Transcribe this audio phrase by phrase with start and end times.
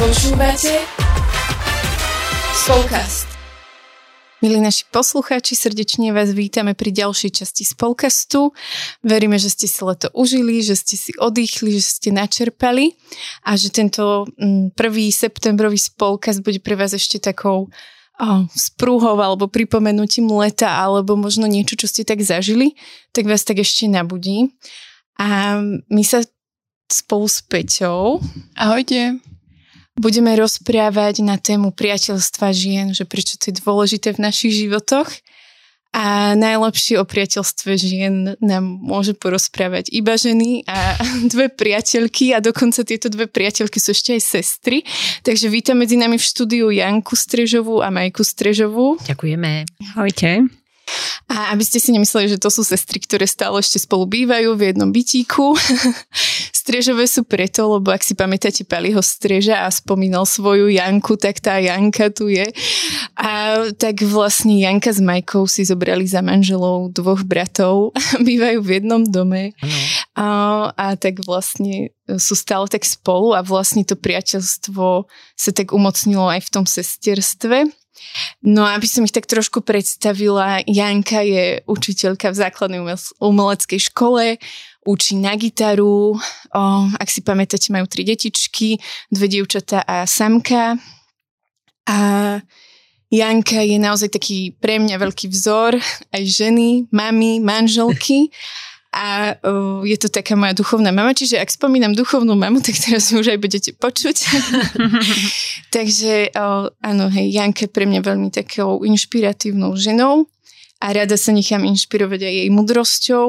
[0.00, 0.80] Počúvate
[2.56, 3.28] Spolkast.
[4.40, 8.56] Milí naši poslucháči, srdečne vás vítame pri ďalšej časti Spolkastu.
[9.04, 12.96] Veríme, že ste si leto užili, že ste si odýchli, že ste načerpali
[13.44, 17.68] a že tento mm, prvý septembrový Spolkast bude pre vás ešte takou
[18.56, 22.72] sprúhou alebo pripomenutím leta alebo možno niečo, čo ste tak zažili,
[23.12, 24.48] tak vás tak ešte nabudí.
[25.20, 25.60] A
[25.92, 26.24] my sa
[26.88, 28.24] spolu s Peťou
[28.56, 29.20] Ahojte
[30.00, 35.12] budeme rozprávať na tému priateľstva žien, že prečo to je dôležité v našich životoch.
[35.90, 40.94] A najlepšie o priateľstve žien nám môže porozprávať iba ženy a
[41.34, 44.86] dve priateľky a dokonca tieto dve priateľky sú ešte aj sestry.
[45.26, 49.02] Takže vítam medzi nami v štúdiu Janku Strežovú a Majku Strežovú.
[49.02, 49.66] Ďakujeme.
[49.98, 50.59] Ahojte.
[51.30, 54.74] A aby ste si nemysleli, že to sú sestry, ktoré stále ešte spolu bývajú v
[54.74, 55.54] jednom bytíku.
[56.60, 61.56] Strežové sú preto, lebo ak si pamätáte Paliho Streža a spomínal svoju Janku, tak tá
[61.62, 62.50] Janka tu je.
[63.14, 67.94] A tak vlastne Janka s Majkou si zobrali za manželov dvoch bratov.
[68.28, 69.54] Bývajú v jednom dome.
[70.18, 70.26] A,
[70.74, 75.06] a tak vlastne sú stále tak spolu a vlastne to priateľstvo
[75.38, 77.70] sa tak umocnilo aj v tom sesterstve.
[78.40, 82.80] No aby som ich tak trošku predstavila, Janka je učiteľka v základnej
[83.20, 84.40] umeleckej škole,
[84.86, 86.62] učí na gitaru, o,
[86.96, 88.80] ak si pamätáte, majú tri detičky,
[89.12, 90.80] dve dievčatá a samka.
[91.84, 91.98] A
[93.10, 95.76] Janka je naozaj taký pre mňa veľký vzor
[96.14, 98.30] aj ženy, mamy, manželky
[98.90, 103.14] a uh, je to taká moja duchovná mama, čiže ak spomínam duchovnú mamu, tak teraz
[103.14, 104.16] už aj budete počuť.
[105.76, 110.26] Takže uh, áno, hej, Janka je pre mňa veľmi takou inšpiratívnou ženou
[110.82, 113.26] a rada sa nechám inšpirovať aj jej mudrosťou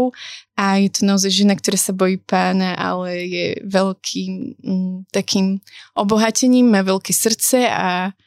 [0.58, 4.32] a je to naozaj žena, ktorá sa bojí pána, ale je veľkým
[4.66, 5.62] m, takým
[5.94, 8.18] obohatením, má veľké srdce a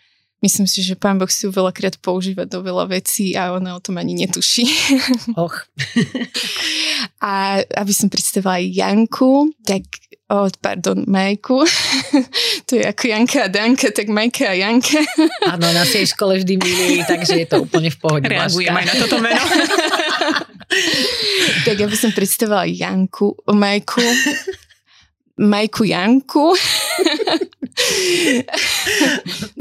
[0.44, 3.80] myslím si, že pán Boh si ju veľakrát používa do veľa vecí a ona o
[3.80, 4.68] tom ani netuší.
[5.40, 5.64] Och.
[7.24, 9.88] a aby som predstavila aj Janku, tak
[10.28, 11.64] oh, pardon, Majku.
[12.68, 15.00] to je ako Janka a Danka, tak Majka a Janka.
[15.52, 18.28] Áno, na tej škole vždy milí, takže je to úplne v pohode.
[18.28, 19.44] Reagujem aj na toto meno.
[21.64, 24.04] tak aby som predstavila Janku, Majku.
[25.34, 26.54] Majku Janku.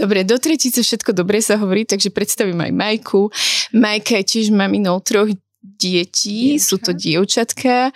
[0.01, 3.29] dobre, do tretice všetko dobre sa hovorí, takže predstavím aj Majku.
[3.73, 6.67] Majka je tiež maminou troch detí, Dievča.
[6.67, 7.91] sú to dievčatka.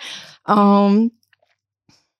[0.48, 1.12] Um,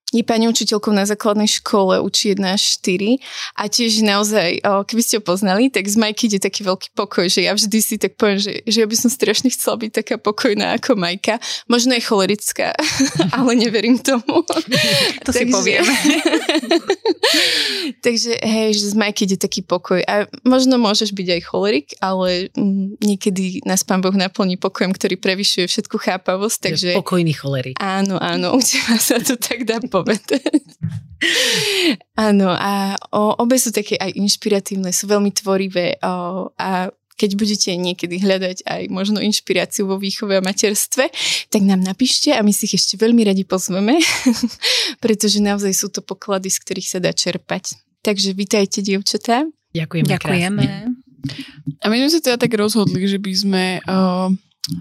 [0.09, 3.21] je pani učiteľkou na základnej škole, učí 1 až 4
[3.61, 7.45] a tiež naozaj, keby ste ho poznali, tak z Majky ide taký veľký pokoj, že
[7.45, 10.81] ja vždy si tak poviem, že, že ja by som strašne chcela byť taká pokojná
[10.81, 11.37] ako Majka.
[11.69, 12.73] Možno je cholerická,
[13.37, 14.49] ale neverím tomu.
[15.29, 15.95] to Takže, si povieme.
[18.07, 22.49] takže hej, že z Majky ide taký pokoj a možno môžeš byť aj cholerik, ale
[22.57, 26.59] mm, niekedy nás pán Boh naplní pokojom, ktorý prevyšuje všetku chápavosť.
[26.73, 26.89] Takže...
[26.97, 27.77] Pokojný cholerik.
[27.77, 29.98] Áno, áno, u teba sa to tak dá povedať.
[32.15, 37.71] Áno, a o, obe sú také aj inšpiratívne, sú veľmi tvorivé o, a keď budete
[37.75, 41.11] niekedy hľadať aj možno inšpiráciu vo výchove a materstve,
[41.51, 43.99] tak nám napíšte a my si ich ešte veľmi radi pozveme,
[45.05, 47.75] pretože naozaj sú to poklady, z ktorých sa dá čerpať.
[48.07, 49.43] Takže vítajte, dievčatá.
[49.75, 50.07] Ďakujeme.
[50.07, 50.65] Ďakujeme.
[51.83, 54.31] A my sme sa teda tak rozhodli, že by sme uh,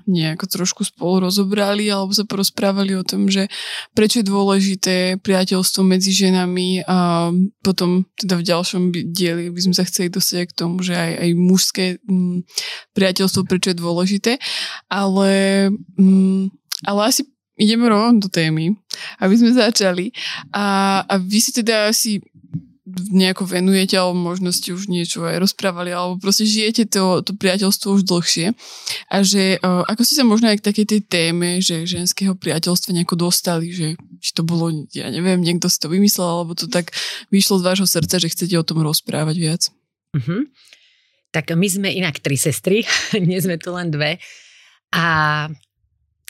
[0.07, 3.47] nejako trošku spolu rozobrali alebo sa porozprávali o tom, že
[3.95, 7.29] prečo je dôležité priateľstvo medzi ženami a
[7.63, 11.29] potom teda v ďalšom dieli by sme sa chceli dostať k tomu, že aj, aj
[11.35, 12.37] mužské m, mm,
[12.95, 14.31] priateľstvo prečo je dôležité,
[14.91, 15.31] ale,
[15.95, 16.43] m, mm,
[16.87, 17.23] ale asi
[17.57, 18.77] ideme rovno do témy,
[19.17, 20.13] aby sme začali.
[20.53, 22.21] A, a vy si teda asi
[22.97, 27.97] nejako venujete, alebo možno ste už niečo aj rozprávali, alebo proste žijete to, to priateľstvo
[27.97, 28.53] už dlhšie.
[29.07, 32.93] A že uh, ako ste sa možno aj k takej tej téme, že ženského priateľstva
[32.97, 36.91] nejako dostali, že či to bolo, ja neviem, niekto si to vymyslel, alebo to tak
[37.29, 39.61] vyšlo z vášho srdca, že chcete o tom rozprávať viac.
[40.17, 40.49] Uh-huh.
[41.31, 42.83] Tak my sme inak tri sestry,
[43.27, 44.17] nie sme tu len dve.
[44.95, 45.47] A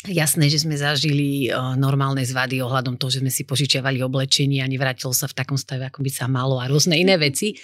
[0.05, 1.49] Jasné, že sme zažili
[1.81, 5.89] normálne zvady ohľadom toho, že sme si požičiavali oblečenie a nevrátilo sa v takom stave,
[5.89, 7.57] ako by sa malo a rôzne iné veci.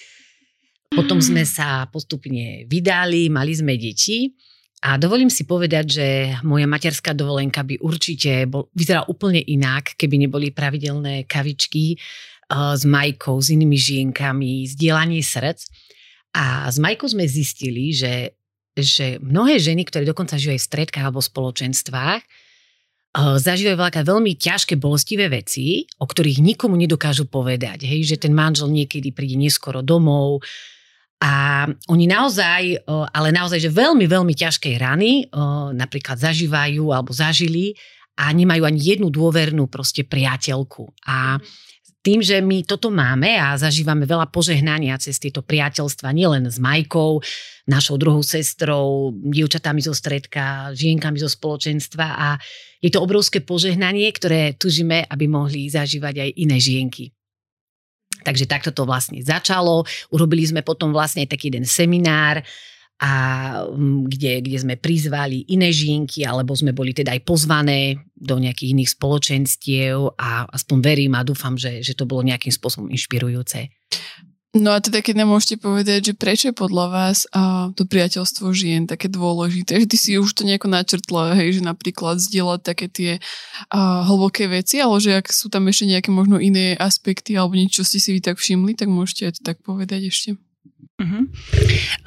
[0.89, 4.33] Potom sme sa postupne vydali, mali sme deti
[4.83, 6.07] a dovolím si povedať, že
[6.43, 12.83] moja materská dovolenka by určite bol, vyzerala úplne inak, keby neboli pravidelné kavičky uh, s
[12.83, 15.65] Majkou, s inými žienkami, zdieľanie srdc.
[16.35, 18.35] A s Majkou sme zistili, že
[18.73, 22.21] že mnohé ženy, ktoré dokonca žijú aj v stredkách alebo spoločenstvách,
[23.17, 27.85] zažívajú veľké, veľmi ťažké, bolestivé veci, o ktorých nikomu nedokážu povedať.
[27.85, 30.41] Hej, že ten manžel niekedy príde neskoro domov,
[31.23, 32.83] a oni naozaj,
[33.15, 35.23] ale naozaj, že veľmi, veľmi ťažké rany
[35.71, 37.79] napríklad zažívajú alebo zažili
[38.19, 40.83] a nemajú ani jednu dôvernú proste priateľku.
[41.07, 41.39] A
[42.03, 47.23] tým, že my toto máme a zažívame veľa požehnania cez tieto priateľstva, nielen s Majkou,
[47.63, 52.27] našou druhou sestrou, dievčatami zo stredka, žienkami zo spoločenstva a
[52.83, 57.15] je to obrovské požehnanie, ktoré tužíme, aby mohli zažívať aj iné žienky.
[58.27, 59.87] Takže takto to vlastne začalo.
[60.11, 62.43] Urobili sme potom vlastne taký jeden seminár,
[63.01, 63.11] a
[64.07, 68.93] kde, kde sme prizvali iné žienky, alebo sme boli teda aj pozvané do nejakých iných
[68.95, 73.67] spoločenstiev a aspoň verím a dúfam, že, že to bolo nejakým spôsobom inšpirujúce.
[74.53, 78.53] No a teda keď nám môžete povedať, že prečo je podľa vás a, to priateľstvo
[78.53, 82.85] žien také dôležité, že ty si už to nejako načrtla, hej, že napríklad zdieľať také
[82.85, 83.11] tie
[83.73, 87.81] a, hlboké veci, ale že ak sú tam ešte nejaké možno iné aspekty alebo niečo
[87.81, 90.37] ste si vy tak všimli, tak môžete aj to tak povedať ešte.
[90.99, 91.23] Uh-huh.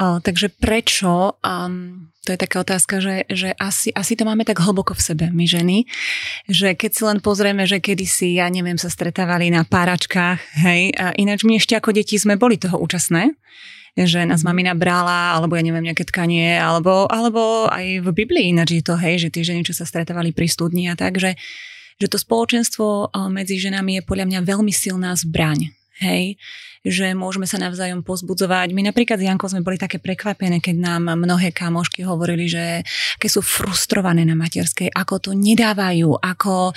[0.01, 4.59] O, takže prečo, um, to je taká otázka, že, že asi, asi to máme tak
[4.59, 5.87] hlboko v sebe, my ženy,
[6.51, 11.15] že keď si len pozrieme, že kedysi, ja neviem, sa stretávali na páračkách, hej, a
[11.15, 13.35] ináč my ešte ako deti sme boli toho účastné,
[13.97, 18.77] že nás mamina brala, alebo ja neviem, nejaké tkanie, alebo, alebo aj v Biblii ináč
[18.77, 21.41] je to, hej, že tie ženy, čo sa stretávali pri studni a tak, že,
[21.97, 25.73] že to spoločenstvo medzi ženami je podľa mňa veľmi silná zbraň.
[25.97, 26.37] Hej,
[26.87, 28.71] že môžeme sa navzájom pozbudzovať.
[28.71, 32.87] My napríklad s Jankou sme boli také prekvapené, keď nám mnohé kamošky hovorili, že
[33.19, 36.71] keď sú frustrované na materskej, ako to nedávajú, ako...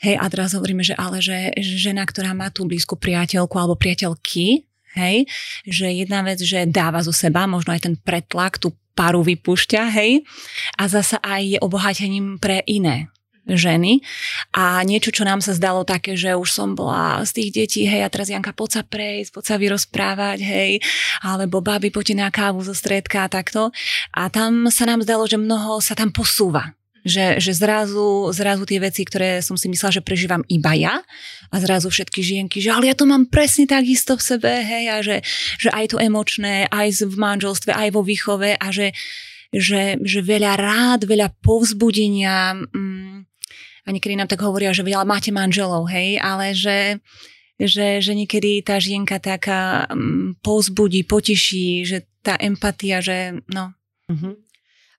[0.00, 4.64] Hej, a teraz hovoríme, že ale že žena, ktorá má tú blízku priateľku alebo priateľky,
[4.96, 5.28] hej,
[5.68, 10.24] že jedna vec, že dáva zo seba, možno aj ten pretlak, tú paru vypúšťa, hej,
[10.80, 13.12] a zasa aj je obohatením pre iné
[13.46, 13.98] ženy
[14.54, 18.06] a niečo, čo nám sa zdalo také, že už som bola z tých detí, hej,
[18.06, 20.72] a teraz Janka, poď sa prejsť, poď sa vyrozprávať, hej,
[21.26, 23.74] alebo babi, poďte na kávu zo stredka a takto.
[24.14, 26.74] A tam sa nám zdalo, že mnoho sa tam posúva.
[27.02, 31.02] Že, že zrazu, zrazu tie veci, ktoré som si myslela, že prežívam iba ja
[31.50, 34.84] a zrazu všetky žienky, že ale ja to mám presne tak isto v sebe, hej,
[34.86, 35.18] a že,
[35.58, 38.94] že aj to emočné, aj v manželstve, aj vo výchove a že,
[39.50, 43.31] že, že veľa rád, veľa povzbudenia, mm,
[43.82, 47.02] a niekedy nám tak hovoria, že veľa máte manželov, hej, ale že,
[47.58, 53.74] že, že niekedy tá žienka taká um, pozbudí, poteší, že tá empatia, že no.
[54.06, 54.38] Uh-huh.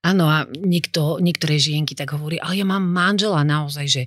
[0.04, 4.04] Áno a niekto, niektoré žienky tak hovorí, ale ja mám manžela naozaj, že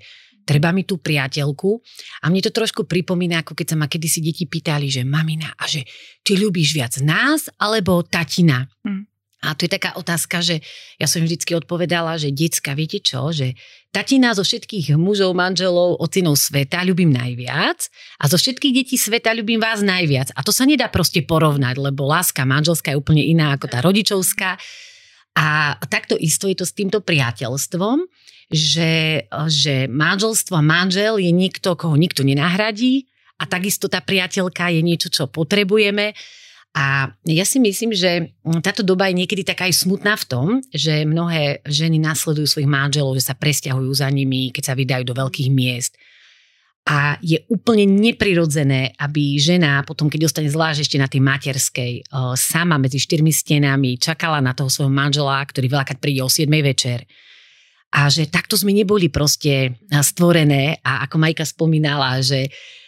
[0.46, 1.82] treba mi tú priateľku.
[2.22, 5.66] A mne to trošku pripomína, ako keď sa ma kedysi deti pýtali, že mamina, a
[5.66, 5.82] že
[6.22, 8.70] ty ľubíš viac nás alebo tatina?
[8.86, 9.08] Mm.
[9.44, 10.64] A to je taká otázka, že
[10.96, 13.52] ja som vždycky odpovedala, že decka, viete čo, že
[13.96, 17.88] tatina zo všetkých mužov, manželov, ocinov sveta ľubím najviac
[18.20, 20.36] a zo všetkých detí sveta ľubím vás najviac.
[20.36, 24.60] A to sa nedá proste porovnať, lebo láska manželská je úplne iná ako tá rodičovská.
[25.40, 28.04] A takto isto je to s týmto priateľstvom,
[28.52, 33.08] že, že manželstvo a manžel je niekto, koho nikto nenahradí
[33.40, 36.12] a takisto tá priateľka je niečo, čo potrebujeme
[36.76, 41.08] a ja si myslím, že táto doba je niekedy taká aj smutná v tom, že
[41.08, 45.48] mnohé ženy nasledujú svojich manželov, že sa presťahujú za nimi, keď sa vydajú do veľkých
[45.48, 45.96] miest.
[46.84, 51.92] A je úplne neprirodzené, aby žena potom, keď dostane zvlášť ešte na tej materskej,
[52.36, 57.08] sama medzi štyrmi stenami čakala na toho svojho manžela, ktorý veľakrát príde o 7 večer.
[57.96, 62.85] A že takto sme neboli proste stvorené a ako Majka spomínala, že Uh,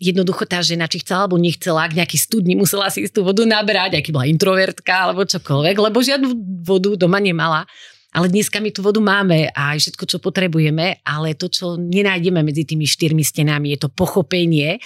[0.00, 4.00] jednoducho tá žena, či chcela alebo nechcela, ak nejaký studni musela si tú vodu nabrať,
[4.00, 6.28] aký bola introvertka alebo čokoľvek, lebo žiadnu
[6.64, 7.68] vodu doma nemala.
[8.12, 12.44] Ale dneska my tú vodu máme a aj všetko, čo potrebujeme, ale to, čo nenájdeme
[12.44, 14.76] medzi tými štyrmi stenami, je to pochopenie.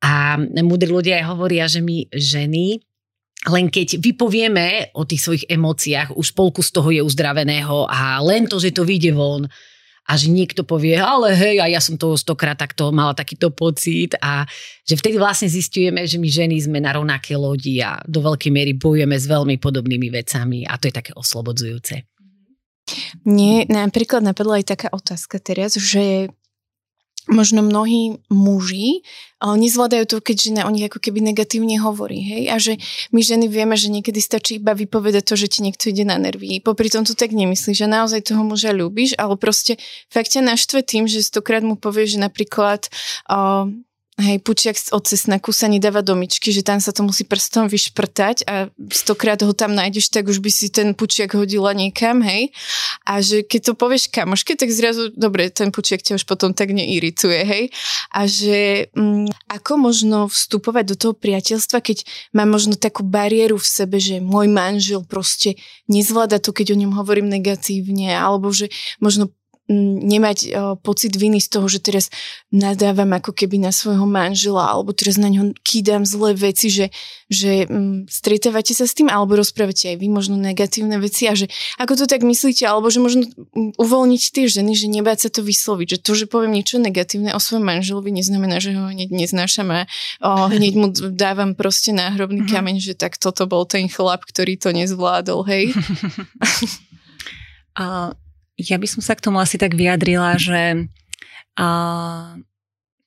[0.00, 2.80] A múdri ľudia aj hovoria, že my ženy,
[3.52, 8.48] len keď vypovieme o tých svojich emóciách, už polku z toho je uzdraveného a len
[8.48, 9.44] to, že to vyjde von,
[10.04, 14.12] a že niekto povie, ale hej, a ja som to stokrát takto mala takýto pocit
[14.20, 14.44] a
[14.84, 18.72] že vtedy vlastne zistujeme, že my ženy sme na rovnaké lodi a do veľkej miery
[18.76, 22.04] bojujeme s veľmi podobnými vecami a to je také oslobodzujúce.
[23.24, 26.28] Mne napríklad napadla aj taká otázka teraz, že
[27.28, 29.04] možno mnohí muži
[29.44, 32.80] nezvládajú to, keď žena o nich ako keby negatívne hovorí, hej, a že
[33.12, 36.64] my ženy vieme, že niekedy stačí iba vypovedať to, že ti niekto ide na nervy.
[36.64, 39.76] Popri tom to tak nemyslí, že naozaj toho muža ľúbiš, ale proste
[40.08, 42.88] fakt ťa naštve tým, že stokrát mu povie, že napríklad
[43.28, 43.68] uh,
[44.14, 48.46] hej, pučiak od cesnaku sa nedáva do myčky, že tam sa to musí prstom vyšprtať
[48.46, 52.54] a stokrát ho tam nájdeš, tak už by si ten pučiak hodila niekam, hej.
[53.02, 56.70] A že keď to povieš kamoške, tak zrazu, dobre, ten pučiak ťa už potom tak
[56.70, 57.64] neirituje, hej.
[58.14, 63.66] A že mm, ako možno vstupovať do toho priateľstva, keď má možno takú bariéru v
[63.66, 65.58] sebe, že môj manžel proste
[65.90, 68.70] nezvláda to, keď o ňom hovorím negatívne, alebo že
[69.02, 69.34] možno
[69.68, 70.52] nemať
[70.84, 72.12] pocit viny z toho, že teraz
[72.52, 76.92] nadávam ako keby na svojho manžela alebo teraz na ňo kýdam zlé veci, že,
[77.32, 81.48] že um, stretávate sa s tým alebo rozprávate aj vy možno negatívne veci a že
[81.80, 83.24] ako to tak myslíte alebo že možno
[83.80, 87.40] uvoľniť tie ženy, že nebáť sa to vysloviť, že to, že poviem niečo negatívne o
[87.40, 89.80] svojom manželovi neznamená, že ho hneď neznášam a
[90.20, 92.52] o, hneď mu dávam proste náhrobný mm-hmm.
[92.52, 95.72] kameň, že tak toto bol ten chlap, ktorý to nezvládol, hej.
[97.74, 98.14] A
[98.58, 100.90] ja by som sa k tomu asi tak vyjadrila, že
[101.58, 101.66] a,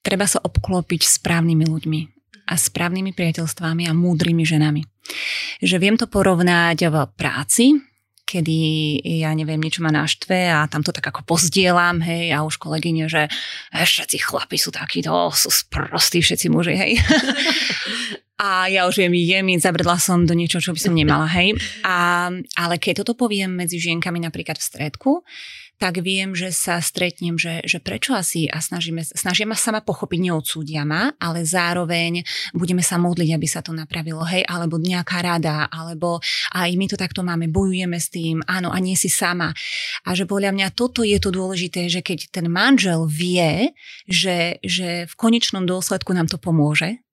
[0.04, 2.02] treba sa obklopiť správnymi ľuďmi
[2.48, 4.82] a správnymi priateľstvami a múdrymi ženami.
[5.60, 7.76] Že viem to porovnať v práci,
[8.28, 8.58] kedy
[9.24, 13.08] ja neviem, niečo ma naštve a tam to tak ako pozdielam, hej, a už kolegyne,
[13.08, 13.32] že
[13.72, 16.92] všetci chlapi sú takíto, sú sprostí všetci muži, hej.
[18.38, 21.58] A ja už viem, jemi, zabrdla som do niečo, čo by som nemala, hej.
[21.82, 25.26] A, ale keď toto poviem medzi žienkami napríklad v stredku,
[25.78, 30.20] tak viem, že sa stretnem, že, že prečo asi a snažíme, snažíme sa ma pochopiť,
[30.30, 32.26] neodsúdia ma, ale zároveň
[32.58, 36.18] budeme sa modliť, aby sa to napravilo, hej, alebo nejaká rada, alebo
[36.58, 39.54] aj my to takto máme, bojujeme s tým, áno, a nie si sama.
[40.06, 43.78] A že podľa mňa toto je to dôležité, že keď ten manžel vie,
[44.10, 47.06] že, že v konečnom dôsledku nám to pomôže,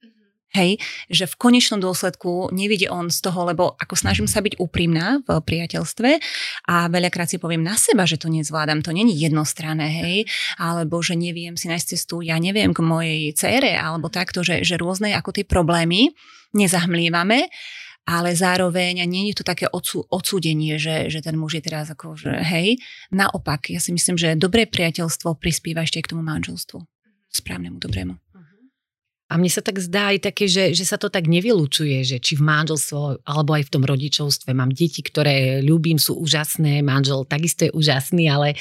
[0.55, 0.79] Hej,
[1.11, 5.43] že v konečnom dôsledku nevidie on z toho, lebo ako snažím sa byť úprimná v
[5.43, 6.11] priateľstve
[6.71, 10.19] a veľakrát si poviem na seba, že to nezvládam, to není jednostranné, hej,
[10.55, 14.79] alebo že neviem si nájsť cestu, ja neviem k mojej cére, alebo takto, že, že
[14.79, 16.15] rôzne ako tie problémy
[16.55, 17.51] nezahmlievame,
[18.07, 22.15] ale zároveň nie je to také odsú, odsúdenie, že, že ten muž je teraz ako,
[22.15, 22.79] že hej.
[23.11, 26.79] Naopak, ja si myslím, že dobré priateľstvo prispieva ešte k tomu manželstvu.
[27.35, 28.24] Správnemu, dobrému.
[29.33, 32.37] A mne sa tak zdá aj také, že, že sa to tak nevylučuje, že či
[32.37, 37.65] v manželstve alebo aj v tom rodičovstve mám deti, ktoré ľúbim, sú úžasné, manžel takisto
[37.65, 38.53] je úžasný, ale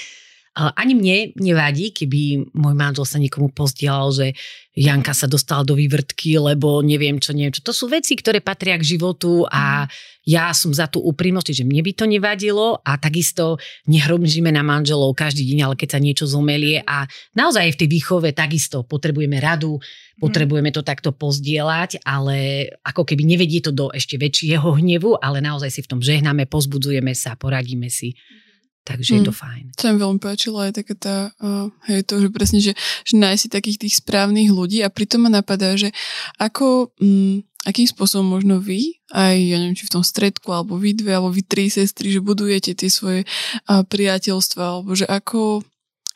[0.53, 4.37] ani mne nevadí, keby môj manžel sa niekomu pozdielal, že
[4.77, 7.65] Janka sa dostala do vývrtky, lebo neviem čo, neviem čo.
[7.65, 9.89] To sú veci, ktoré patria k životu a
[10.29, 13.57] ja som za tú úprimnosť, že mne by to nevadilo a takisto
[13.89, 18.29] nehromžíme na manželov každý deň, ale keď sa niečo zomelie a naozaj v tej výchove
[18.37, 19.81] takisto potrebujeme radu,
[20.21, 25.69] potrebujeme to takto pozdieľať, ale ako keby nevedie to do ešte väčšieho hnevu, ale naozaj
[25.73, 28.13] si v tom žehnáme, pozbudzujeme sa, poradíme si.
[28.83, 29.17] Takže mm.
[29.17, 29.65] je to fajn.
[29.79, 32.75] Čo mi veľmi páčilo aj taká tá, uh, hej, to, že presne, že,
[33.07, 35.95] že nájsť si takých tých správnych ľudí a pritom ma napadá, že
[36.35, 40.99] ako, um, akým spôsobom možno vy, aj ja neviem, či v tom stredku, alebo vy
[40.99, 45.63] dve, alebo vy tri sestry, že budujete tie svoje uh, priateľstva, alebo že ako,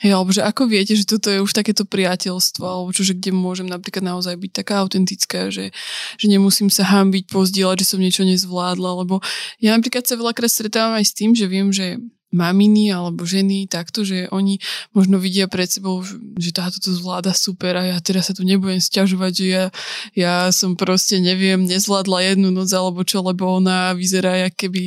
[0.02, 3.34] hej, alebo že ako viete, že toto je už takéto priateľstvo, alebo čo, že kde
[3.34, 5.74] môžem napríklad naozaj byť taká autentická, že,
[6.18, 9.22] že nemusím sa hambiť, pozdieľať, že som niečo nezvládla, lebo
[9.58, 14.04] ja napríklad sa veľakrát stretávam aj s tým, že viem, že maminy alebo ženy takto,
[14.04, 14.60] že oni
[14.92, 16.04] možno vidia pred sebou,
[16.36, 19.66] že táto to zvláda super a ja teraz sa tu nebudem sťažovať, že ja,
[20.12, 24.84] ja som proste neviem, nezvládla jednu noc alebo čo, lebo ona vyzerá, jak keby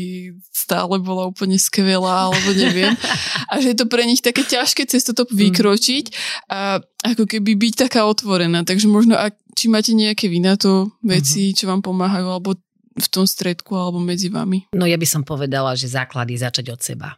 [0.52, 2.92] stále bola úplne skvelá alebo neviem.
[3.48, 5.32] A že je to pre nich také ťažké cez toto mm.
[5.32, 6.04] vykročiť
[6.52, 8.68] a ako keby byť taká otvorená.
[8.68, 11.54] Takže možno, ak, či máte nejaké vy na to veci, mhm.
[11.56, 12.54] čo vám pomáhajú alebo
[13.00, 14.68] v tom stredku alebo medzi vami?
[14.76, 17.16] No ja by som povedala, že základ je začať od seba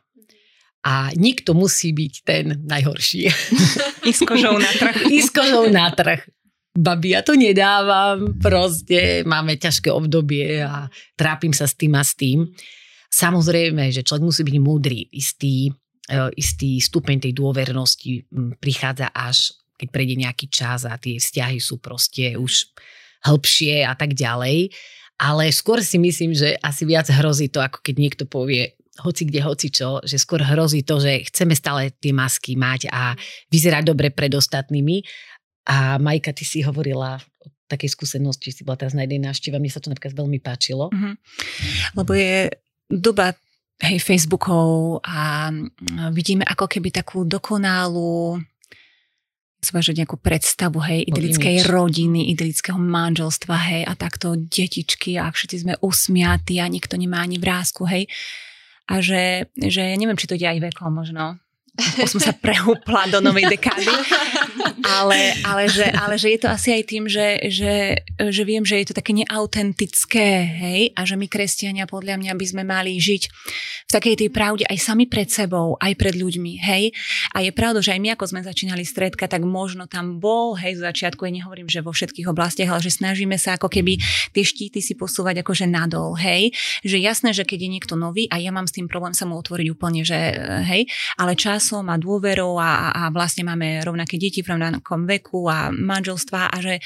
[0.82, 3.30] a nikto musí byť ten najhorší.
[4.08, 4.96] I s kožou na trh.
[5.06, 6.26] I s kožou na trh.
[6.72, 12.16] Babi, ja to nedávam, proste máme ťažké obdobie a trápim sa s tým a s
[12.16, 12.48] tým.
[13.12, 15.68] Samozrejme, že človek musí byť múdry, istý,
[16.08, 18.24] e, istý stupeň tej dôvernosti
[18.56, 22.72] prichádza až, keď prejde nejaký čas a tie vzťahy sú proste už
[23.28, 24.72] hĺbšie a tak ďalej.
[25.20, 29.40] Ale skôr si myslím, že asi viac hrozí to, ako keď niekto povie, hoci kde,
[29.40, 33.16] hoci čo, že skôr hrozí to, že chceme stále tie masky mať a
[33.48, 35.00] vyzerať dobre pred ostatnými.
[35.72, 39.72] A Majka, ty si hovorila o takej skúsenosti, si bola teraz na jednej návšteve, mne
[39.72, 40.92] sa to napríklad veľmi páčilo.
[40.92, 41.14] Mm-hmm.
[41.96, 42.52] Lebo je
[42.92, 43.32] doba
[43.80, 45.48] hej, Facebookov a
[46.12, 48.36] vidíme ako keby takú dokonalú
[49.62, 55.78] zvažiť nejakú predstavu, hej, idylickej rodiny, idylického manželstva, hej, a takto detičky a všetci sme
[55.78, 58.10] usmiatí a nikto nemá ani vrázku, hej
[58.92, 61.41] a že, že ja neviem, či to ide aj vekom možno,
[62.04, 63.88] som sa prehúpla do novej dekády.
[64.84, 68.76] ale, ale, že, ale že je to asi aj tým, že, že, že viem, že
[68.84, 73.22] je to také neautentické, hej, a že my kresťania podľa mňa by sme mali žiť
[73.88, 76.92] v takej tej pravde aj sami pred sebou, aj pred ľuďmi, hej.
[77.32, 80.76] A je pravda, že aj my, ako sme začínali stredka, tak možno tam bol, hej,
[80.76, 83.96] z začiatku, ja nehovorím, že vo všetkých oblastiach, ale že snažíme sa ako keby
[84.36, 86.52] tie štíty si posúvať akože nadol, hej.
[86.84, 89.40] Že jasné, že keď je niekto nový a ja mám s tým problém sa mu
[89.40, 90.18] otvoriť úplne, že
[90.68, 90.84] hej,
[91.16, 96.50] ale časom a dôverou a, a vlastne máme rovnaké deti v rovnakom veku a manželstva
[96.50, 96.82] a že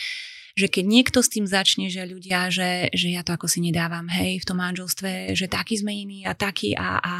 [0.56, 4.08] že keď niekto s tým začne, že ľudia, že, že ja to ako si nedávam,
[4.08, 7.14] hej, v tom manželstve, že taký sme iní a taký a, a,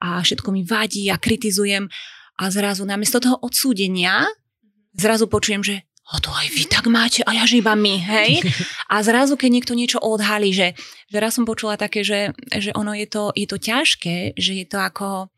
[0.00, 1.92] a všetko mi vadí a kritizujem
[2.40, 4.24] a zrazu namiesto toho odsúdenia
[4.96, 5.74] zrazu počujem, že
[6.10, 8.42] o to aj vy tak máte a ja iba my, hej?
[8.90, 10.74] A zrazu, keď niekto niečo odhalí, že,
[11.06, 14.66] že raz som počula také, že, že ono je to, je to ťažké, že je
[14.66, 15.30] to ako,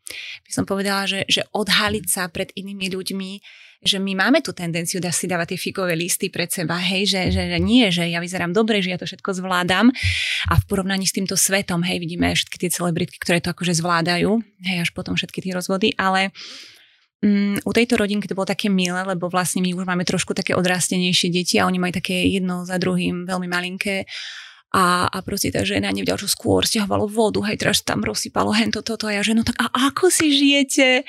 [0.45, 3.31] by som povedala, že, že odhaliť sa pred inými ľuďmi,
[3.83, 7.21] že my máme tú tendenciu da si dávať tie figové listy pred seba, hej, že,
[7.35, 9.91] že, že nie, že ja vyzerám dobre, že ja to všetko zvládam
[10.47, 14.39] a v porovnaní s týmto svetom, hej, vidíme všetky tie celebritky, ktoré to akože zvládajú,
[14.63, 16.31] hej, až potom všetky tie rozvody, ale
[17.23, 20.53] um, u tejto rodinky to bolo také milé, lebo vlastne my už máme trošku také
[20.53, 24.03] odrastenejšie deti a oni majú také jedno za druhým veľmi malinké
[24.73, 28.81] a, a proste tá žena nevedela, čo skôr stiahovalo vodu, hej, teraz tam rozsypalo hento,
[28.81, 31.05] toto a ja, že no tak a ako si žijete?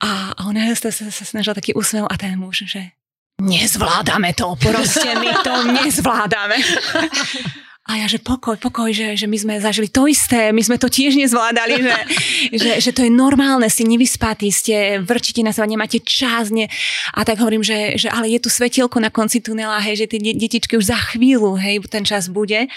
[0.00, 2.96] A, a ona sa, sa, sa snažila taký úsmev a ten muž, že
[3.44, 6.58] nezvládame to, proste my to nezvládame.
[7.88, 10.92] A ja, že pokoj, pokoj, že, že my sme zažili to isté, my sme to
[10.92, 11.96] tiež nezvládali, že,
[12.60, 16.52] že, že to je normálne, ste nevyspatí, ste vrčíte na seba, nemáte čas.
[16.52, 16.68] Ne.
[17.16, 20.20] A tak hovorím, že, že ale je tu svetielko na konci tunela, hej, že tie
[20.20, 22.68] detičky už za chvíľu, hej, ten čas bude.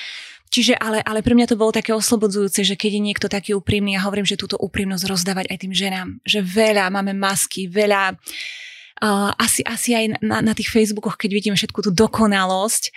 [0.51, 3.95] Čiže ale, ale pre mňa to bolo také oslobodzujúce, že keď je niekto taký úprimný,
[3.95, 8.15] ja hovorím, že túto úprimnosť rozdávať aj tým ženám, že veľa máme masky, veľa
[8.99, 12.91] uh, asi, asi aj na, na tých Facebookoch, keď vidíme všetku tú dokonalosť,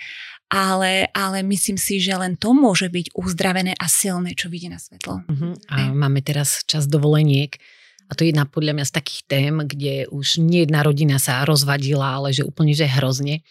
[0.49, 4.77] ale, ale myslím si, že len to môže byť uzdravené a silné, čo vidie na
[4.77, 5.25] svetlo.
[5.25, 5.53] Uh-huh.
[5.69, 7.57] A máme teraz čas dovoleniek.
[8.05, 11.41] A to je jedna podľa mňa z takých tém, kde už nie jedna rodina sa
[11.41, 13.41] rozvadila, ale že úplne, že hrozne.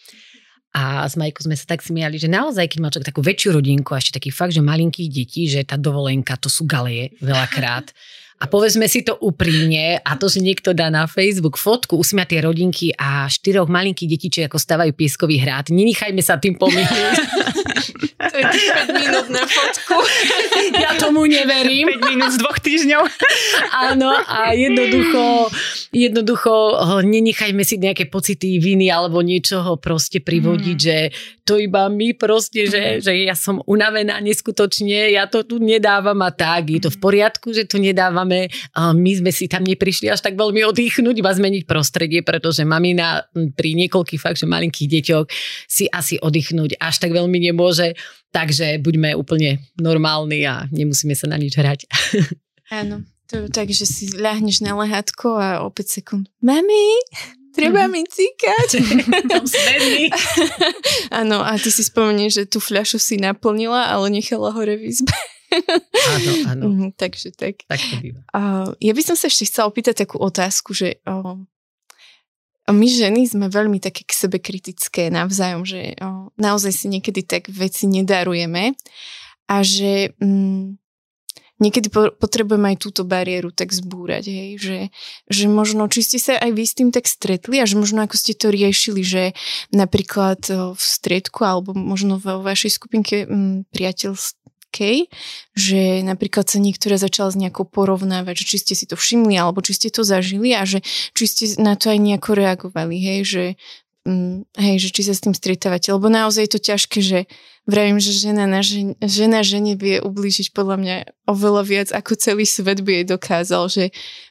[0.75, 3.95] A s Majkou sme sa tak smiali, že naozaj, keď má človek takú väčšiu rodinku
[3.95, 7.91] a ešte taký fakt, že malinkých detí, že tá dovolenka, to sú galeje veľakrát.
[8.35, 12.91] A povedzme si to úprimne, a to, že niekto dá na Facebook fotku usmiatie rodinky
[12.99, 15.71] a štyroch malinkých detičiek, ako stavajú pieskový hrad.
[15.71, 17.15] Nenechajme sa tým pomýliť.
[18.31, 20.03] to je 5 minút na fotku.
[20.75, 21.87] ja tomu neverím.
[21.95, 23.03] 5 minút z dvoch týždňov.
[23.71, 25.47] Áno, a jednoducho,
[25.95, 26.51] jednoducho
[27.07, 30.83] nenechajme si nejaké pocity viny alebo niečoho proste privodiť, mm.
[30.83, 30.97] že
[31.47, 36.35] to iba my proste, že, že ja som unavená neskutočne, ja to tu nedávam a
[36.35, 36.67] tak.
[36.67, 40.33] Je to v poriadku, že to nedávam máme, my sme si tam neprišli až tak
[40.33, 45.25] veľmi oddychnúť, iba zmeniť prostredie, pretože mamina pri niekoľkých fakt, že malinkých deťoch
[45.69, 47.93] si asi oddychnúť až tak veľmi nemôže,
[48.33, 51.85] takže buďme úplne normálni a nemusíme sa na nič hrať.
[52.81, 56.25] Áno, to, takže si ľahneš na lehátko a o 5 sekúnd.
[56.41, 57.01] Mami,
[57.55, 58.83] treba mi cíkať.
[61.23, 65.15] Áno, a ty si spomenieš, že tú fľašu si naplnila, ale nechala hore v izbe.
[65.55, 66.63] Áno, áno.
[66.75, 67.63] Mm, takže tak.
[67.69, 68.21] Tak to býva.
[68.35, 71.37] Uh, ja by som sa ešte chcela opýtať takú otázku, že uh,
[72.67, 77.47] my ženy sme veľmi také k sebe kritické navzájom, že uh, naozaj si niekedy tak
[77.47, 78.73] veci nedarujeme
[79.45, 80.75] a že um,
[81.59, 84.79] niekedy po, potrebujeme aj túto bariéru tak zbúrať, hej, že,
[85.31, 88.15] že možno, či ste sa aj vy s tým tak stretli a že možno ako
[88.19, 89.23] ste to riešili, že
[89.71, 90.43] napríklad
[90.75, 95.07] v striedku alebo možno vo vašej skupinke um, priateľstv OK,
[95.55, 99.63] že napríklad sa niektoré začala z nejako porovnávať, že či ste si to všimli, alebo
[99.63, 100.83] či ste to zažili a že
[101.15, 103.84] či ste na to aj nejako reagovali, hej, že mm,
[104.53, 107.19] hej, že či sa s tým stretávate, lebo naozaj je to ťažké, že
[107.65, 112.45] vravím, že žena, na žen, žena žene vie ublížiť podľa mňa oveľa viac, ako celý
[112.45, 113.83] svet by jej dokázal, že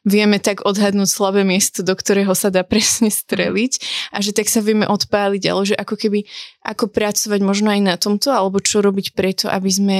[0.07, 3.83] vieme tak odhadnúť slabé miesto, do ktorého sa dá presne streliť
[4.15, 6.23] a že tak sa vieme odpáliť, ale že ako keby,
[6.63, 9.99] ako pracovať možno aj na tomto, alebo čo robiť preto, aby sme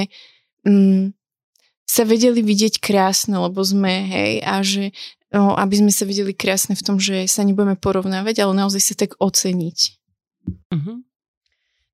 [0.63, 1.11] mm,
[1.83, 4.95] sa vedeli vidieť krásne, lebo sme, hej, a že
[5.33, 9.17] aby sme sa videli krásne v tom, že sa nebudeme porovnávať, ale naozaj sa tak
[9.17, 9.79] oceniť.
[10.71, 11.01] Uh-huh.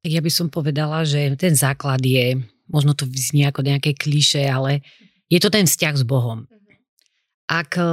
[0.02, 4.44] Tak ja by som povedala, že ten základ je, možno to vyznie ako nejaké kliše,
[4.46, 4.82] ale
[5.32, 6.50] je to ten vzťah s Bohom.
[7.48, 7.88] Ak eh,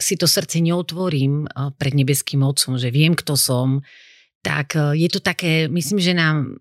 [0.00, 3.84] si to srdce neotvorím eh, pred nebeským Otcom, že viem, kto som,
[4.42, 6.58] tak eh, je to také, myslím, že nám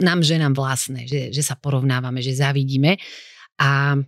[0.00, 2.96] nám ženám vlastné, že, že sa porovnávame, že závidíme.
[3.60, 4.00] A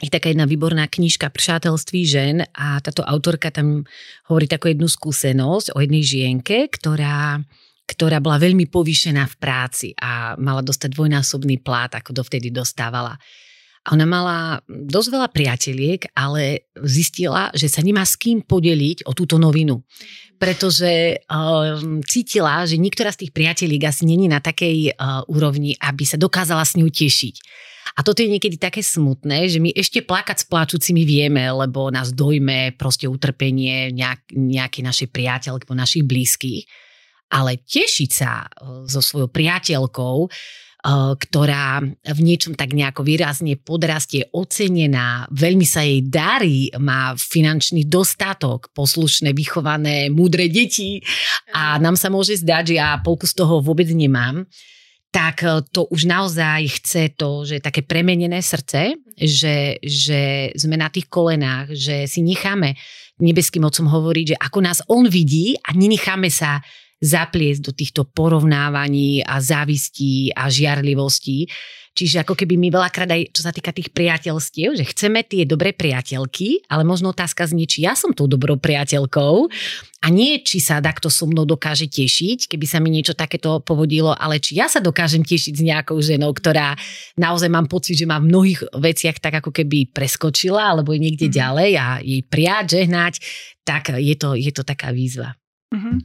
[0.00, 3.84] je taká jedna výborná knižka Přátelství žen a táto autorka tam
[4.26, 7.44] hovorí takú jednu skúsenosť o jednej žienke, ktorá
[7.82, 13.20] ktorá bola veľmi povýšená v práci a mala dostať dvojnásobný plát, ako dovtedy dostávala.
[13.82, 19.12] A ona mala dosť veľa priateliek, ale zistila, že sa nemá s kým podeliť o
[19.12, 19.82] túto novinu.
[20.38, 26.06] Pretože um, cítila, že niektorá z tých priateliek asi není na takej uh, úrovni, aby
[26.06, 27.34] sa dokázala s ňou tešiť.
[27.96, 32.16] A toto je niekedy také smutné, že my ešte plakať s pláčucimi vieme, lebo nás
[32.16, 36.64] dojme proste utrpenie nejak, nejakej našej priateľky, našich blízkych.
[37.32, 40.28] Ale tešiť sa e, so svojou priateľkou, e,
[41.16, 48.72] ktorá v niečom tak nejako výrazne podrastie, ocenená, veľmi sa jej darí, má finančný dostatok,
[48.72, 51.00] poslušné, vychované, múdre deti
[51.52, 54.48] a nám sa môže zdať, že ja polku z toho vôbec nemám,
[55.12, 60.88] tak e, to už naozaj chce to, že také premenené srdce, že, že sme na
[60.88, 62.74] tých kolenách, že si necháme
[63.20, 66.64] nebeským mocom hovoriť, že ako nás on vidí a nenecháme sa
[67.02, 71.50] zapliesť do týchto porovnávaní a závistí a žiarlivostí.
[71.92, 75.76] Čiže ako keby my veľakrát aj, čo sa týka tých priateľstiev, že chceme tie dobré
[75.76, 79.34] priateľky, ale možno otázka znie, či ja som tou dobrou priateľkou
[80.00, 84.16] a nie, či sa takto so mnou dokáže tešiť, keby sa mi niečo takéto povodilo,
[84.16, 86.72] ale či ja sa dokážem tešiť s nejakou ženou, ktorá
[87.20, 91.28] naozaj mám pocit, že má v mnohých veciach tak ako keby preskočila alebo je niekde
[91.28, 91.34] mm.
[91.36, 93.14] ďalej a jej prijať, žehnať,
[93.68, 95.36] tak je to, je to taká výzva.
[95.72, 95.96] Uh-huh.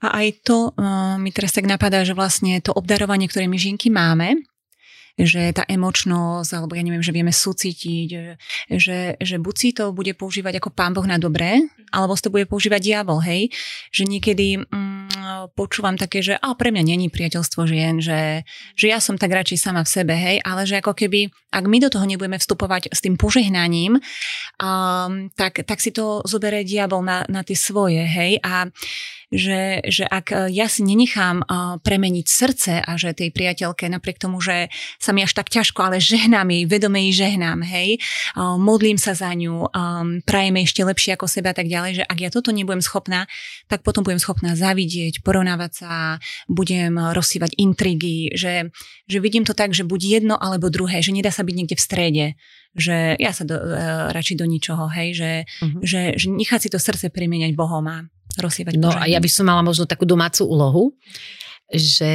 [0.00, 3.92] A aj to uh, mi teraz tak napadá, že vlastne to obdarovanie, ktoré my žinky
[3.92, 4.40] máme,
[5.16, 8.08] že tá emočnosť, alebo ja neviem, že vieme súcitiť,
[8.68, 12.32] že, že buď si to bude používať ako pán Boh na dobré, alebo si to
[12.32, 13.48] bude používať diabol, hej.
[13.96, 15.05] Že niekedy mm,
[15.54, 19.58] počúvam také, že a pre mňa není priateľstvo žien, že, že ja som tak radšej
[19.58, 23.00] sama v sebe, hej, ale že ako keby, ak my do toho nebudeme vstupovať s
[23.04, 28.38] tým požehnaním, um, tak, tak si to zoberie diabol na, na tie svoje, hej.
[28.42, 28.70] A
[29.34, 31.44] že, že ak ja si nenechám e,
[31.82, 34.70] premeniť srdce a že tej priateľke napriek tomu, že
[35.02, 38.00] sa mi až tak ťažko, ale žehnám jej, vedome jej žehnám, hej, e,
[38.38, 39.68] modlím sa za ňu,
[40.22, 43.26] prajeme ešte lepšie ako seba a tak ďalej, že ak ja toto nebudem schopná,
[43.66, 45.92] tak potom budem schopná zavidieť, porovnávať sa,
[46.50, 48.72] budem rozsývať intrigy, že,
[49.06, 51.84] že vidím to tak, že buď jedno alebo druhé, že nedá sa byť niekde v
[51.84, 52.26] strede,
[52.76, 53.56] že ja sa do,
[54.12, 55.80] radšej do ničoho, hej, že, uh-huh.
[55.80, 58.04] že, že nechať si to srdce primieňať Bohom a
[58.36, 60.92] rozsievať No a ja by som mala možno takú domácu úlohu,
[61.66, 62.14] že,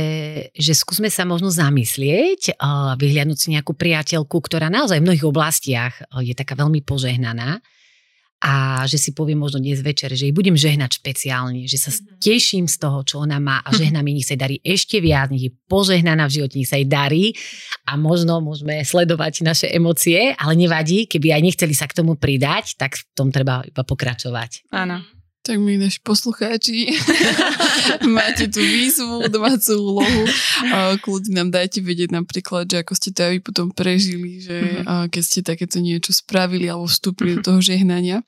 [0.56, 5.94] že skúsme sa možno zamyslieť a vyhliadnúť si nejakú priateľku, ktorá naozaj v mnohých oblastiach
[6.24, 7.60] je taká veľmi požehnaná
[8.42, 12.18] a že si poviem možno dnes večer, že jej budem žehnať špeciálne, že sa mhm.
[12.18, 15.30] teším z toho, čo ona má a žehnám jej, nech sa jej darí ešte viac,
[15.30, 17.38] nech je požehnaná v živote, nech sa jej darí
[17.86, 22.82] a možno môžeme sledovať naše emócie, ale nevadí, keby aj nechceli sa k tomu pridať,
[22.82, 24.74] tak v tom treba iba pokračovať.
[24.74, 25.21] Áno.
[25.42, 26.94] Tak my naši poslucháči
[28.18, 30.24] máte tú výzvu, domácu úlohu.
[31.02, 35.10] Kľudne nám dajte vedieť napríklad, že ako ste to aj vy potom prežili, že mm-hmm.
[35.10, 38.22] keď ste takéto niečo spravili alebo vstúpili do toho žehnania.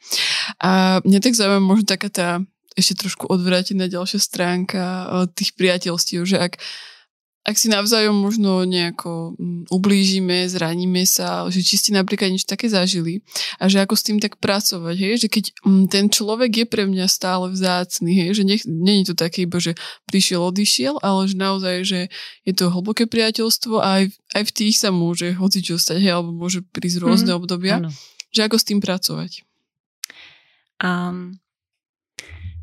[0.58, 2.30] A mňa tak zaujíma možno taká tá
[2.74, 4.82] ešte trošku odvrátená ďalšia stránka
[5.38, 6.58] tých priateľstiev, že ak
[7.44, 12.72] ak si navzájom možno nejako mm, ublížime, zraníme sa, že či ste napríklad niečo také
[12.72, 13.20] zažili
[13.60, 16.88] a že ako s tým tak pracovať, hej, že keď mm, ten človek je pre
[16.88, 19.76] mňa stále vzácný, hej, že nech, není to také iba, že
[20.08, 22.00] prišiel, odišiel, ale že naozaj, že
[22.48, 24.04] je to hlboké priateľstvo a aj,
[24.40, 27.92] aj v tých sa môže hocičo stať, hej, alebo môže prísť rôzne mm, obdobia, áno.
[28.32, 29.44] že ako s tým pracovať.
[30.80, 31.36] Um,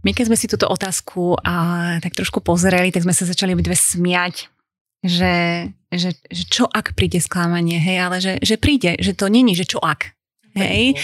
[0.00, 3.76] my keď sme si túto otázku a, tak trošku pozreli, tak sme sa začali dve
[3.76, 4.48] smiať
[5.00, 9.56] že, že, že čo ak príde sklamanie, hej, ale že, že príde, že to není,
[9.56, 10.12] že čo ak.
[10.50, 10.98] Hej,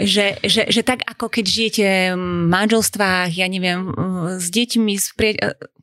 [0.00, 3.92] že, že, že tak ako keď žijete v manželstvách, ja neviem,
[4.40, 5.36] s deťmi, s prie...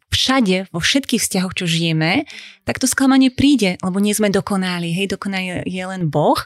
[0.09, 2.25] všade, vo všetkých vzťahoch, čo žijeme,
[2.65, 4.89] tak to sklamanie príde, lebo nie sme dokonali.
[4.89, 6.39] Hej, dokonalý je len Boh.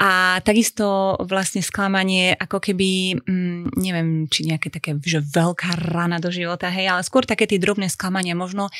[0.00, 6.32] A takisto vlastne sklamanie ako keby, mm, neviem, či nejaké také, že veľká rana do
[6.32, 8.72] života, hej, ale skôr také tie drobné sklamania, možno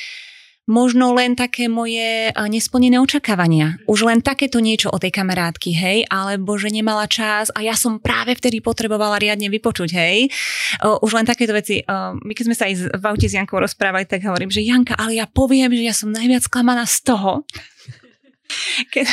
[0.69, 3.81] možno len také moje nesplnené očakávania.
[3.89, 7.97] Už len takéto niečo o tej kamarátky, hej, alebo že nemala čas a ja som
[7.97, 10.29] práve vtedy potrebovala riadne vypočuť, hej.
[11.01, 11.81] Už len takéto veci.
[12.21, 15.17] My keď sme sa aj v aute s Jankou rozprávali, tak hovorím, že Janka, ale
[15.17, 17.43] ja poviem, že ja som najviac klamaná z toho,
[18.93, 19.05] keď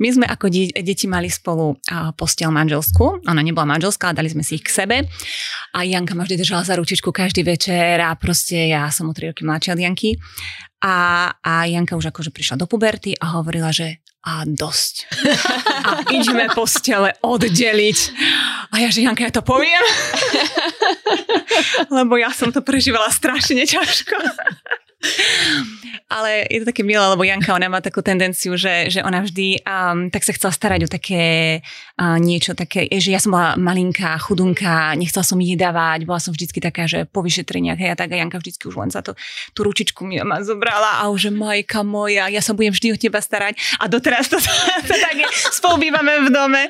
[0.00, 1.76] my sme ako de- deti mali spolu
[2.16, 4.96] postel manželskú, ona nebola manželská, dali sme si ich k sebe
[5.72, 9.30] a Janka ma vždy držala za ručičku každý večer a proste ja som o tri
[9.30, 10.10] roky mladšia od Janky
[10.78, 14.94] A, a Janka už akože prišla do puberty a hovorila, že a dosť.
[15.88, 17.98] A ideme postele oddeliť.
[18.74, 19.80] A ja, že Janka, ja to poviem.
[21.96, 24.18] Lebo ja som to prežívala strašne ťažko.
[26.08, 29.60] Ale je to také milé, lebo Janka, ona má takú tendenciu, že, že ona vždy
[29.60, 31.60] um, tak sa chcela starať o také
[32.00, 36.64] uh, niečo také, že ja som bola malinká, chudunká, nechcela som jedávať, bola som vždycky
[36.64, 39.12] taká, že po vyšetreniach, hej, a tak a Janka vždycky už len za to
[39.52, 43.20] tú ručičku mi ma zobrala a už, majka moja, ja sa budem vždy o teba
[43.20, 43.60] starať.
[43.78, 44.40] A doteraz to,
[44.88, 46.62] to tak je, spolu bývame v dome.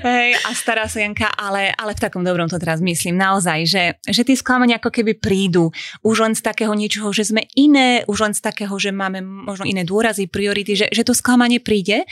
[0.00, 3.20] Hej, a stará sa Janka, ale, ale v takom dobrom to teraz myslím.
[3.20, 5.68] Naozaj, že, že tie sklamania ako keby prídu
[6.00, 9.68] už len z takého niečoho, že sme iné, už len z takého, že máme možno
[9.68, 12.04] iné dôrazy, priority, že, že to sklamanie príde.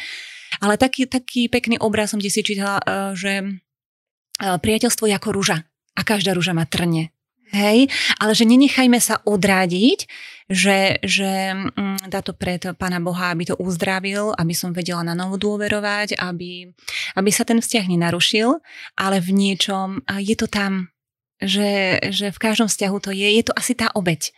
[0.58, 5.62] Ale taký, taký pekný obraz som si čítala, eh, že eh, priateľstvo je ako rúža
[5.94, 7.14] a každá rúža má trne.
[7.50, 7.90] Hej,
[8.22, 10.06] ale že nenechajme sa odrádiť,
[10.46, 15.18] že, že mm, dá to pred Pána Boha, aby to uzdravil, aby som vedela na
[15.18, 16.70] novo dôverovať, aby,
[17.18, 18.54] aby sa ten vzťah nenarušil,
[18.94, 20.94] ale v niečom je to tam,
[21.42, 24.30] že, že v každom vzťahu to je, je to asi tá obeď.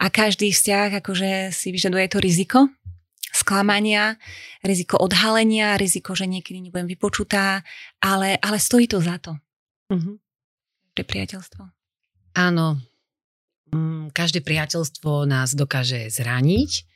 [0.00, 2.72] A každý vzťah akože si vyžaduje to riziko
[3.30, 4.18] sklamania,
[4.66, 7.62] riziko odhalenia, riziko, že niekedy nebudem vypočutá,
[8.02, 9.38] ale, ale stojí to za to.
[9.90, 10.18] Uh-huh.
[10.92, 11.62] Pre priateľstvo.
[12.34, 12.82] Áno.
[13.70, 16.90] Mm, každé priateľstvo nás dokáže zraniť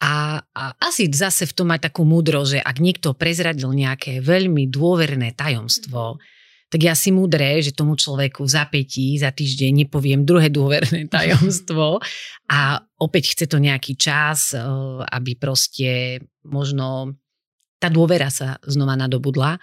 [0.00, 4.72] a, a asi zase v tom aj takú múdro, že ak niekto prezradil nejaké veľmi
[4.72, 6.40] dôverné tajomstvo, uh-huh
[6.72, 12.00] tak ja si múdre, že tomu človeku za zapätí, za týždeň nepoviem druhé dôverné tajomstvo
[12.48, 14.64] a opäť chce to nejaký čas, eh,
[15.04, 16.16] aby proste
[16.48, 17.12] možno
[17.76, 19.60] tá dôvera sa znova nadobudla.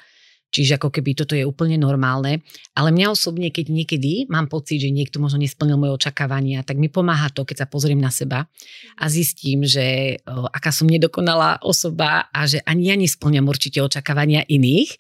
[0.50, 2.42] Čiže ako keby toto je úplne normálne.
[2.74, 6.90] Ale mňa osobne, keď niekedy mám pocit, že niekto možno nesplnil moje očakávania, tak mi
[6.90, 8.50] pomáha to, keď sa pozriem na seba
[8.98, 13.82] a zistím, že o, eh, aká som nedokonalá osoba a že ani ja nesplňam určite
[13.82, 14.94] očakávania iných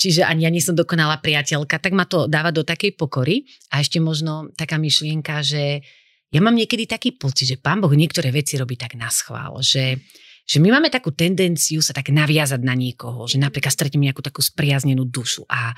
[0.00, 3.44] čiže ani ja nie som dokonalá priateľka, tak ma to dáva do takej pokory.
[3.68, 5.84] A ešte možno taká myšlienka, že
[6.32, 10.00] ja mám niekedy taký pocit, že pán Boh niektoré veci robí tak na schvál, že,
[10.46, 14.40] že my máme takú tendenciu sa tak naviazať na niekoho, že napríklad stretneme nejakú takú
[14.40, 15.76] spriaznenú dušu a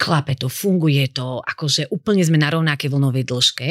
[0.00, 3.68] klape to, funguje to, akože úplne sme na rovnaké vlnovej dĺžke.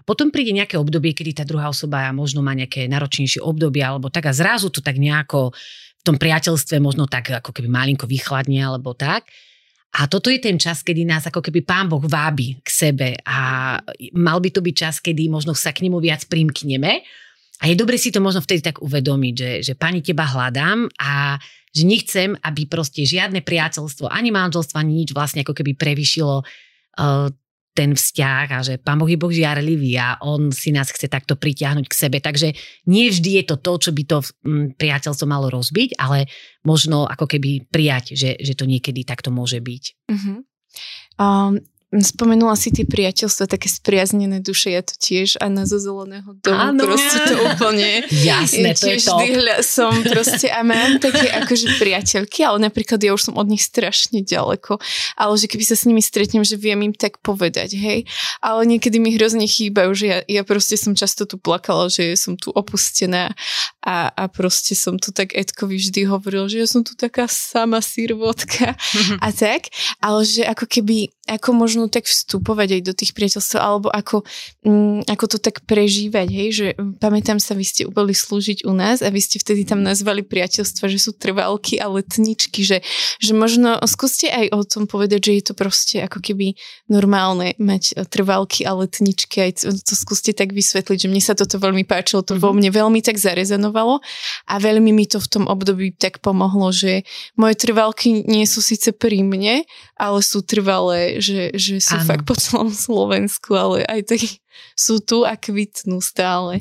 [0.00, 4.08] A potom príde nejaké obdobie, kedy tá druhá osoba možno má nejaké náročnejšie obdobie alebo
[4.08, 5.52] tak a zrazu to tak nejako
[6.00, 9.28] v tom priateľstve možno tak ako keby malinko vychladne alebo tak.
[9.90, 13.74] A toto je ten čas, kedy nás ako keby pán Boh vábi k sebe a
[14.14, 17.02] mal by to byť čas, kedy možno sa k nemu viac primkneme.
[17.60, 21.36] A je dobre si to možno vtedy tak uvedomiť, že, že pani teba hľadám a
[21.74, 27.28] že nechcem, aby proste žiadne priateľstvo, ani manželstvo, ani nič vlastne ako keby prevyšilo uh,
[27.70, 31.38] ten vzťah a že Pán Boh je Boh žiarlivý a On si nás chce takto
[31.38, 32.18] pritiahnuť k sebe.
[32.18, 32.52] Takže
[32.90, 36.26] nie vždy je to to, čo by to mm, priateľstvo malo rozbiť, ale
[36.66, 39.84] možno ako keby prijať, že, že to niekedy takto môže byť.
[40.10, 40.42] Uh-huh.
[41.16, 46.38] Um, Spomenula si tie priateľstva, také spriaznené duše, ja to tiež a na zo zeleného
[46.38, 46.86] domu, Áno.
[46.86, 48.06] proste to úplne.
[48.14, 49.18] Jasné, to je to.
[49.18, 53.66] Hľa, som proste a mám také akože priateľky, ale napríklad ja už som od nich
[53.66, 54.78] strašne ďaleko,
[55.18, 58.06] ale že keby sa s nimi stretnem, že viem im tak povedať, hej,
[58.38, 62.38] ale niekedy mi hrozne chýbajú, že ja, ja proste som často tu plakala, že som
[62.38, 63.34] tu opustená
[63.80, 67.80] a, a proste som tu tak Edkovi vždy hovoril, že ja som tu taká sama
[67.80, 68.76] sirvotka
[69.24, 69.72] a tak,
[70.04, 74.28] ale že ako keby, ako možno tak vstupovať aj do tých priateľstv, alebo ako,
[74.68, 76.66] mm, ako to tak prežívať, hej, že
[77.00, 80.84] pamätám sa, vy ste boli slúžiť u nás a vy ste vtedy tam nazvali priateľstva,
[80.84, 82.84] že sú trvalky a letničky, že,
[83.16, 86.52] že možno skúste aj o tom povedať, že je to proste ako keby
[86.92, 91.32] normálne mať e, trvalky a letničky, aj to, to skúste tak vysvetliť, že mne sa
[91.32, 92.44] toto veľmi páčilo, to mm-hmm.
[92.44, 93.16] vo mne veľmi tak
[93.70, 94.02] zarezonovalo
[94.50, 97.06] a veľmi mi to v tom období tak pomohlo, že
[97.38, 99.62] moje trvalky nie sú síce pri mne,
[99.94, 102.06] ale sú trvalé, že, že sú ano.
[102.06, 104.20] fakt po celom Slovensku, ale aj tak
[104.74, 106.60] sú tu a kvitnú stále.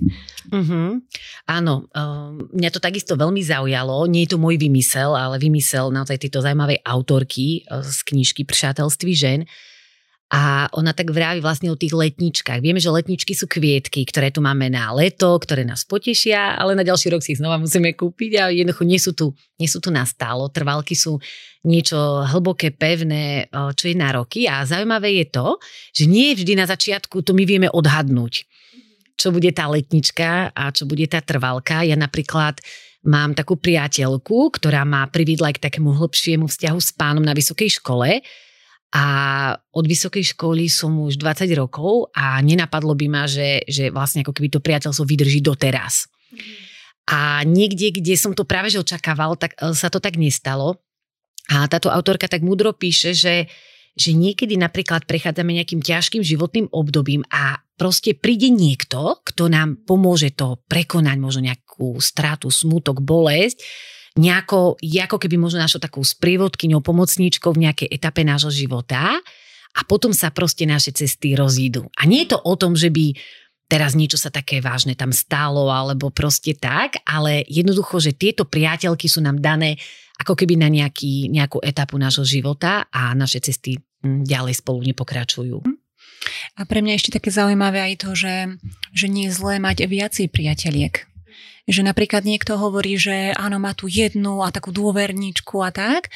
[0.53, 1.01] Uh-huh.
[1.49, 4.05] Áno, uh, mňa to takisto veľmi zaujalo.
[4.07, 9.13] Nie je to môj vymysel, ale vymysel naozaj tejto zaujímavej autorky uh, z knižky Přátelství
[9.17, 9.43] žen,
[10.29, 12.61] a ona tak vraví vlastne o tých letničkách.
[12.61, 16.85] Vieme, že letničky sú kvietky, ktoré tu máme na leto, ktoré nás potešia, ale na
[16.85, 19.89] ďalší rok si ich znova musíme kúpiť a jednoducho nie sú tu, nie sú tu
[19.89, 20.45] na stálo.
[20.53, 21.17] Trvalky sú
[21.65, 21.97] niečo
[22.29, 25.47] hlboké, pevné, čo je na roky a zaujímavé je to,
[25.97, 28.45] že nie vždy na začiatku to my vieme odhadnúť,
[29.17, 31.81] čo bude tá letnička a čo bude tá trvalka.
[31.81, 32.61] Ja napríklad
[33.01, 38.21] mám takú priateľku, ktorá ma prividla k takému hlbšiemu vzťahu s pánom na vysokej škole,
[38.89, 39.05] a
[39.53, 44.33] od vysokej školy som už 20 rokov a nenapadlo by ma, že, že vlastne ako
[44.33, 46.09] keby to priateľstvo vydrží doteraz.
[47.09, 50.81] A niekde, kde som to práve že očakával, tak e, sa to tak nestalo.
[51.49, 53.49] A táto autorka tak múdro píše, že,
[53.93, 60.33] že niekedy napríklad prechádzame nejakým ťažkým životným obdobím a proste príde niekto, kto nám pomôže
[60.33, 63.61] to prekonať, možno nejakú stratu, smutok, bolesť
[64.19, 69.15] nejako, ako keby možno našou takou sprievodkyňou, pomocníčkou v nejakej etape nášho života
[69.71, 71.87] a potom sa proste naše cesty rozídu.
[71.95, 73.15] A nie je to o tom, že by
[73.69, 79.07] teraz niečo sa také vážne tam stalo alebo proste tak, ale jednoducho, že tieto priateľky
[79.07, 79.79] sú nám dané
[80.19, 85.63] ako keby na nejaký, nejakú etapu nášho života a naše cesty hm, ďalej spolu nepokračujú.
[86.59, 88.35] A pre mňa ešte také zaujímavé aj to, že,
[88.91, 91.08] že nie je zlé mať viacej priateľiek
[91.69, 96.09] že napríklad niekto hovorí, že áno, má tu jednu a takú dôverničku a tak,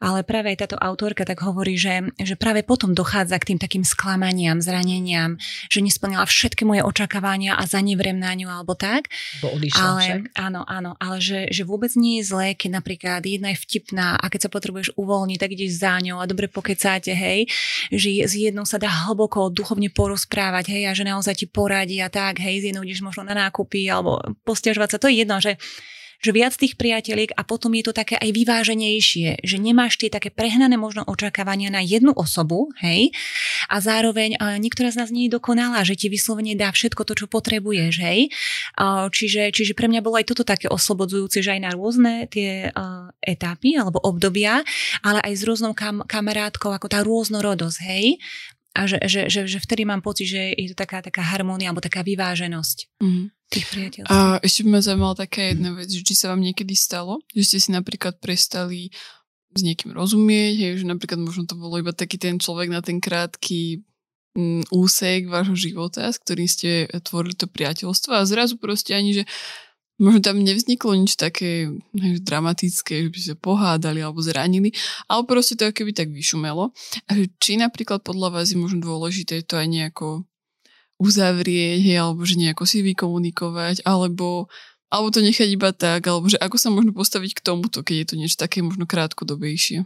[0.00, 3.84] ale práve aj táto autorka tak hovorí, že, že práve potom dochádza k tým takým
[3.84, 5.36] sklamaniam, zraneniam,
[5.68, 9.12] že nesplnila všetky moje očakávania a zanevrem na ňu alebo tak.
[9.44, 10.20] Bo ale, však.
[10.40, 14.24] Áno, áno, ale že, že vôbec nie je zlé, keď napríklad jedna je vtipná a
[14.32, 17.44] keď sa potrebuješ uvoľniť, tak ideš za ňou a dobre pokecáte, hej,
[17.92, 22.08] že s jednou sa dá hlboko duchovne porozprávať, hej, a že naozaj ti poradí a
[22.08, 24.16] tak, hej, s jednou ideš možno na nákupy alebo
[24.48, 25.60] postiažovať sa, to je jedno, že
[26.20, 30.28] že viac tých priateliek a potom je to také aj vyváženejšie, že nemáš tie také
[30.28, 33.10] prehnané možno očakávania na jednu osobu, hej,
[33.72, 37.26] a zároveň niektorá z nás nie je dokonalá, že ti vyslovene dá všetko to, čo
[37.26, 38.28] potrebuješ, hej.
[39.10, 42.68] Čiže, čiže pre mňa bolo aj toto také oslobodzujúce, že aj na rôzne tie
[43.24, 44.60] etapy alebo obdobia,
[45.00, 48.20] ale aj s rôznou kam, kamarátkou, ako tá rôznorodosť, hej
[48.70, 51.82] a že, že, že, že vtedy mám pocit, že je to taká, taká harmónia alebo
[51.82, 53.24] taká vyváženosť mm.
[53.50, 54.14] tých priateľstv.
[54.14, 57.42] A ešte by ma zaujímala taká jedna vec, že či sa vám niekedy stalo, že
[57.42, 58.94] ste si napríklad prestali
[59.50, 63.02] s niekým rozumieť, hej, že napríklad možno to bolo iba taký ten človek na ten
[63.02, 63.82] krátky
[64.38, 69.24] mm, úsek vášho života, s ktorým ste tvorili to priateľstvo a zrazu proste ani, že
[70.00, 74.72] možno tam nevzniklo nič také hej, dramatické, že by sa pohádali alebo zranili,
[75.06, 76.72] ale proste to keby tak vyšumelo.
[77.06, 80.24] A či napríklad podľa vás je možno dôležité to aj nejako
[80.96, 84.48] uzavrieť, hej, alebo že nejako si vykomunikovať, alebo,
[84.88, 88.06] alebo to nechať iba tak, alebo že ako sa možno postaviť k tomuto, keď je
[88.08, 89.84] to niečo také možno krátkodobejšie.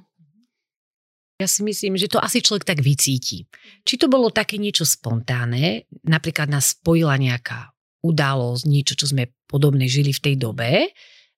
[1.42, 3.50] Ja si myslím, že to asi človek tak vycíti.
[3.82, 7.73] Či to bolo také niečo spontánne, napríklad nás spojila nejaká
[8.04, 10.92] udalosť, niečo, čo sme podobne žili v tej dobe,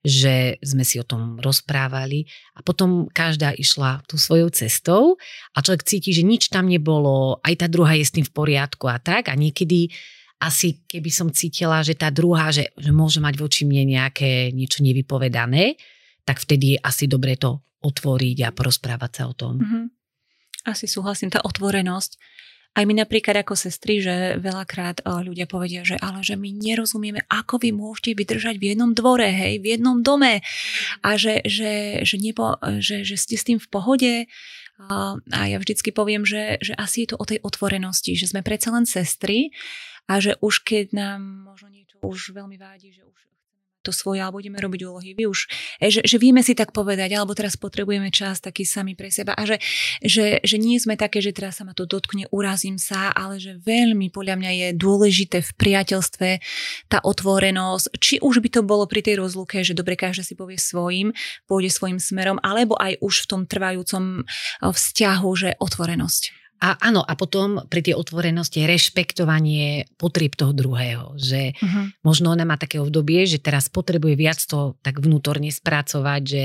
[0.07, 5.19] že sme si o tom rozprávali a potom každá išla tú svojou cestou
[5.51, 8.87] a človek cíti, že nič tam nebolo, aj tá druhá je s tým v poriadku
[8.87, 9.91] a tak a niekedy
[10.39, 14.85] asi keby som cítila, že tá druhá, že, že môže mať voči mne nejaké niečo
[14.85, 15.75] nevypovedané,
[16.23, 19.59] tak vtedy je asi dobre to otvoriť a porozprávať sa o tom.
[19.59, 19.85] Mm-hmm.
[20.67, 22.19] Asi súhlasím, tá otvorenosť
[22.77, 27.65] aj my napríklad ako sestry, že veľakrát ľudia povedia, že ale že my nerozumieme, ako
[27.65, 30.45] vy môžete vydržať v jednom dvore, hej, v jednom dome
[31.01, 34.15] a že, že, že, nepo, že, že ste s tým v pohode.
[34.77, 35.17] A
[35.49, 38.85] ja vždycky poviem, že, že asi je to o tej otvorenosti, že sme predsa len
[38.85, 39.57] sestry
[40.05, 43.17] a že už keď nám možno niečo už veľmi vádi, že už
[43.87, 45.15] to svoje, alebo budeme robiť úlohy.
[45.15, 45.39] Vy už,
[45.79, 49.39] e, že, že vieme si tak povedať, alebo teraz potrebujeme čas taký sami pre seba
[49.39, 49.63] a že,
[50.03, 53.63] že, že nie sme také, že teraz sa ma to dotkne, urazím sa, ale že
[53.63, 56.29] veľmi podľa mňa je dôležité v priateľstve
[56.91, 60.59] tá otvorenosť, či už by to bolo pri tej rozluke, že dobre, každý si povie
[60.59, 61.15] svojim,
[61.47, 64.23] pôjde svojim smerom, alebo aj už v tom trvajúcom e,
[64.67, 66.46] vzťahu, že otvorenosť.
[66.57, 71.93] A áno, a potom pri tej otvorenosti rešpektovanie potrieb toho druhého, že uh-huh.
[72.01, 76.45] možno ona má také obdobie, že teraz potrebuje viac to tak vnútorne spracovať, že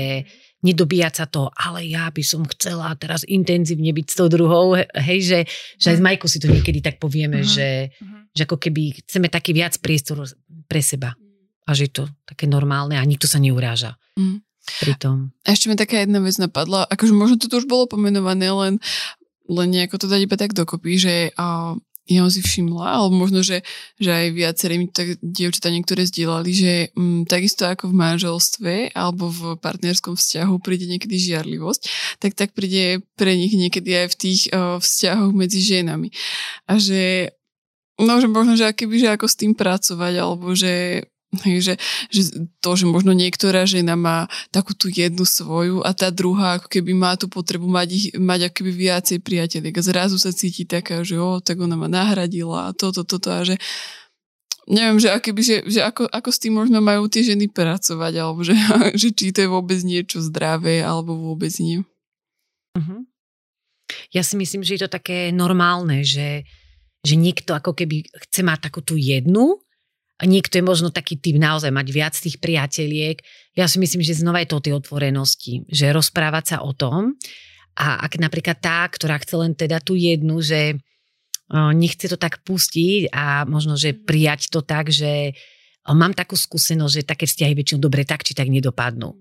[0.60, 5.20] nedobíjať sa to, ale ja by som chcela teraz intenzívne byť s tou druhou, hej,
[5.24, 5.38] že,
[5.80, 6.06] že aj s mhm.
[6.12, 7.56] Majkou si to niekedy tak povieme, uh-huh.
[7.56, 8.28] že, uh-huh.
[8.36, 10.28] že ako keby chceme taký viac priestoru
[10.68, 11.16] pre seba
[11.64, 13.96] a že je to také normálne a nikto sa neuráža.
[14.20, 14.44] Uh-huh.
[14.62, 15.34] Pritom.
[15.42, 18.78] Ešte mi taká jedna vec napadla, akože možno to už bolo pomenované, len
[19.52, 21.76] len nejako to dať iba tak dokopy, že uh,
[22.10, 23.62] ja si všimla, alebo možno, že,
[24.02, 29.30] že aj viaceré mi tak dievčatá niektoré zdieľali, že um, takisto ako v manželstve alebo
[29.30, 31.82] v partnerskom vzťahu príde niekedy žiarlivosť,
[32.18, 36.10] tak tak príde pre nich niekedy aj v tých uh, vzťahoch medzi ženami.
[36.66, 37.30] A že
[38.00, 41.06] No, že možno, že akéby, že ako s tým pracovať, alebo že
[41.64, 41.80] že,
[42.12, 42.22] že
[42.60, 46.92] to, že možno niektorá žena má takú tú jednu svoju a tá druhá ako keby
[46.92, 51.00] má tú potrebu mať, ich, mať ako keby viacej priateľiek a zrazu sa cíti taká,
[51.00, 53.56] že o, tak ona ma nahradila a toto, toto a že
[54.68, 58.44] neviem, že, akoby, že, že ako, ako s tým možno majú tie ženy pracovať alebo
[58.44, 58.52] že,
[59.00, 61.80] že či to je vôbec niečo zdravé alebo vôbec nie.
[62.76, 63.08] Uh-huh.
[64.12, 66.44] Ja si myslím, že je to také normálne, že,
[67.04, 69.60] že niekto ako keby chce mať takú tú jednu
[70.24, 73.20] niekto je možno taký typ naozaj mať viac tých priateliek.
[73.58, 77.18] Ja si myslím, že znova je to o tej otvorenosti, že rozprávať sa o tom
[77.76, 80.78] a ak napríklad tá, ktorá chce len teda tú jednu, že
[81.52, 85.36] nechce to tak pustiť a možno, že prijať to tak, že
[85.84, 89.12] mám takú skúsenosť, že také vzťahy väčšinou dobre tak či tak nedopadnú.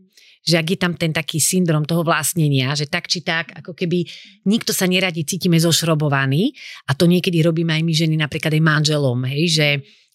[0.42, 4.08] Že ak je tam ten taký syndrom toho vlastnenia, že tak či tak, ako keby
[4.50, 6.56] nikto sa neradi cítime zošrobovaný
[6.88, 9.68] a to niekedy robíme aj my ženy napríklad aj manželom, hej, že,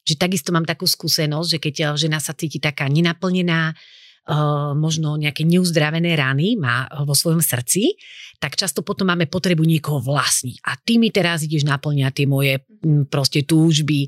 [0.06, 5.42] že takisto mám takú skúsenosť, že keď žena sa cíti taká nenaplnená, uh, možno nejaké
[5.42, 7.98] neuzdravené rany má vo svojom srdci,
[8.38, 10.62] tak často potom máme potrebu niekoho vlastniť.
[10.62, 14.06] A ty mi teraz ideš naplňať tie moje m, proste túžby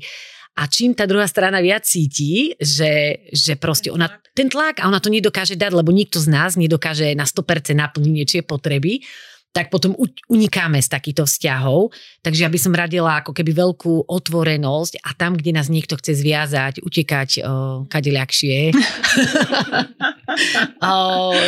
[0.59, 4.99] a čím tá druhá strana viac cíti, že, že proste ona, ten tlak a ona
[4.99, 8.99] to nedokáže dať, lebo nikto z nás nedokáže na 100% naplniť niečie potreby,
[9.49, 9.97] tak potom
[10.29, 11.89] unikáme z takýchto vzťahov.
[12.21, 16.21] Takže ja by som radila ako keby veľkú otvorenosť a tam, kde nás niekto chce
[16.21, 17.43] zviazať, utekať o,
[17.89, 18.71] kade ľahšie.
[20.85, 20.93] o,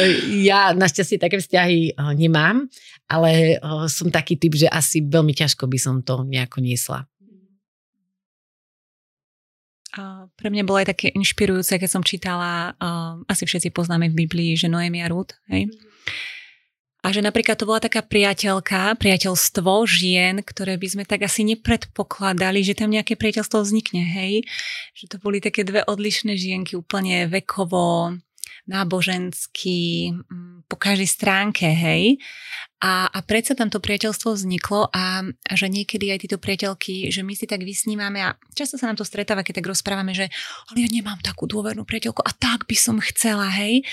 [0.50, 2.66] ja našťastie také vzťahy o, nemám,
[3.06, 7.06] ale o, som taký typ, že asi veľmi ťažko by som to nejako niesla.
[9.92, 14.24] Uh, pre mňa bolo aj také inšpirujúce, keď som čítala, uh, asi všetci poznáme v
[14.24, 15.68] Biblii, že Noemi a Ruth, hej?
[17.02, 22.62] A že napríklad to bola taká priateľka, priateľstvo žien, ktoré by sme tak asi nepredpokladali,
[22.62, 24.46] že tam nejaké priateľstvo vznikne, hej?
[24.94, 28.22] Že to boli také dve odlišné žienky, úplne vekovo,
[28.70, 32.22] náboženský, mm, po každej stránke, hej.
[32.82, 37.22] A, a predsa tam to priateľstvo vzniklo a, a že niekedy aj tieto priateľky, že
[37.22, 40.34] my si tak vysnímame a často sa nám to stretáva, keď tak rozprávame, že
[40.74, 43.86] ale ja nemám takú dôvernú priateľku a tak by som chcela, hej.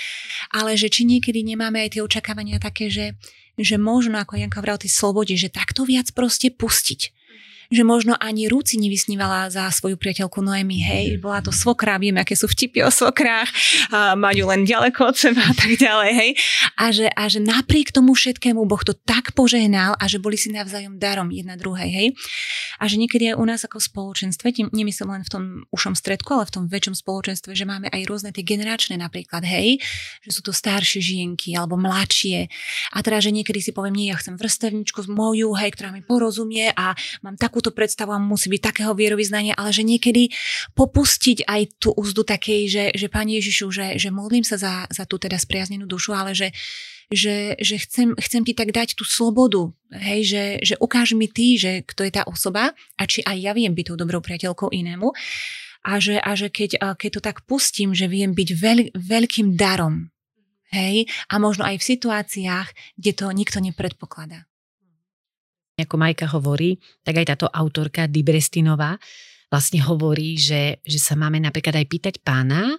[0.49, 3.13] Ale že či niekedy nemáme aj tie očakávania také, že,
[3.61, 7.18] že možno, ako Janka vral, tej slobode, že takto viac proste pustiť
[7.69, 12.33] že možno ani Rúci nevysnívala za svoju priateľku Noemi, hej, bola to svokra, vieme, aké
[12.33, 13.45] sú vtipy o svokrách,
[13.93, 16.31] a mať ju len ďaleko od seba a tak ďalej, hej.
[16.81, 20.49] A že, a že napriek tomu všetkému Boh to tak požehnal a že boli si
[20.49, 22.07] navzájom darom jedna druhej, hej.
[22.81, 26.33] A že niekedy aj u nás ako spoločenstve, tým nemyslím len v tom ušom stredku,
[26.33, 29.77] ale v tom väčšom spoločenstve, že máme aj rôzne tie generačné napríklad, hej,
[30.25, 32.49] že sú to staršie žienky alebo mladšie.
[32.95, 36.73] A teda, že niekedy si poviem, nie, ja chcem vrstevničku moju, hej, ktorá mi porozumie
[36.73, 40.31] a mám takú takúto predstavu a musí byť takého vierovýznania, ale že niekedy
[40.79, 45.03] popustiť aj tú úzdu takej, že, že Pane Ježišu, že, že modlím sa za, za
[45.03, 46.55] tú teda spriaznenú dušu, ale že,
[47.11, 51.59] že, že chcem, chcem ti tak dať tú slobodu, hej, že, že ukáž mi ty,
[51.59, 55.11] že kto je tá osoba a či aj ja viem byť tou dobrou priateľkou inému.
[55.83, 60.11] A že, a že keď, keď to tak pustím, že viem byť veľ, veľkým darom,
[60.71, 64.48] hej, a možno aj v situáciách, kde to nikto nepredpokladá
[65.83, 68.97] ako Majka hovorí, tak aj táto autorka Dibrestinová
[69.49, 72.77] vlastne hovorí, že, že sa máme napríklad aj pýtať pána,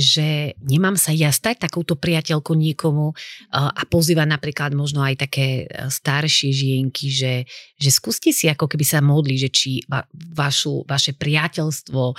[0.00, 3.12] že nemám sa ja stať takouto priateľkou niekomu
[3.52, 7.44] a pozývať napríklad možno aj také e, staršie žienky, že,
[7.76, 12.14] že skúste si ako keby sa modli, že či va, vašu, vaše priateľstvo, e,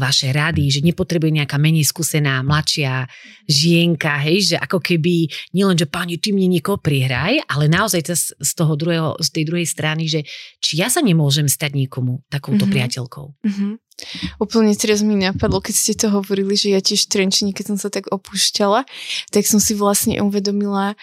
[0.00, 3.04] vaše rady, že nepotrebuje nejaká menej skúsená mladšia
[3.44, 8.52] žienka, hej, že ako keby nielen, že pani, ty mne niekoho prihraj, ale naozaj z,
[8.56, 10.24] toho druhého, z tej druhej strany, že
[10.64, 12.72] či ja sa nemôžem stať niekomu takouto mm-hmm.
[12.72, 13.26] priateľkou.
[13.44, 13.72] Mm-hmm.
[14.40, 17.78] Úplne teraz mi napadlo, keď ste to hovorili, že ja tiež v Trenčine, keď som
[17.78, 18.88] sa tak opúšťala,
[19.28, 20.96] tak som si vlastne uvedomila,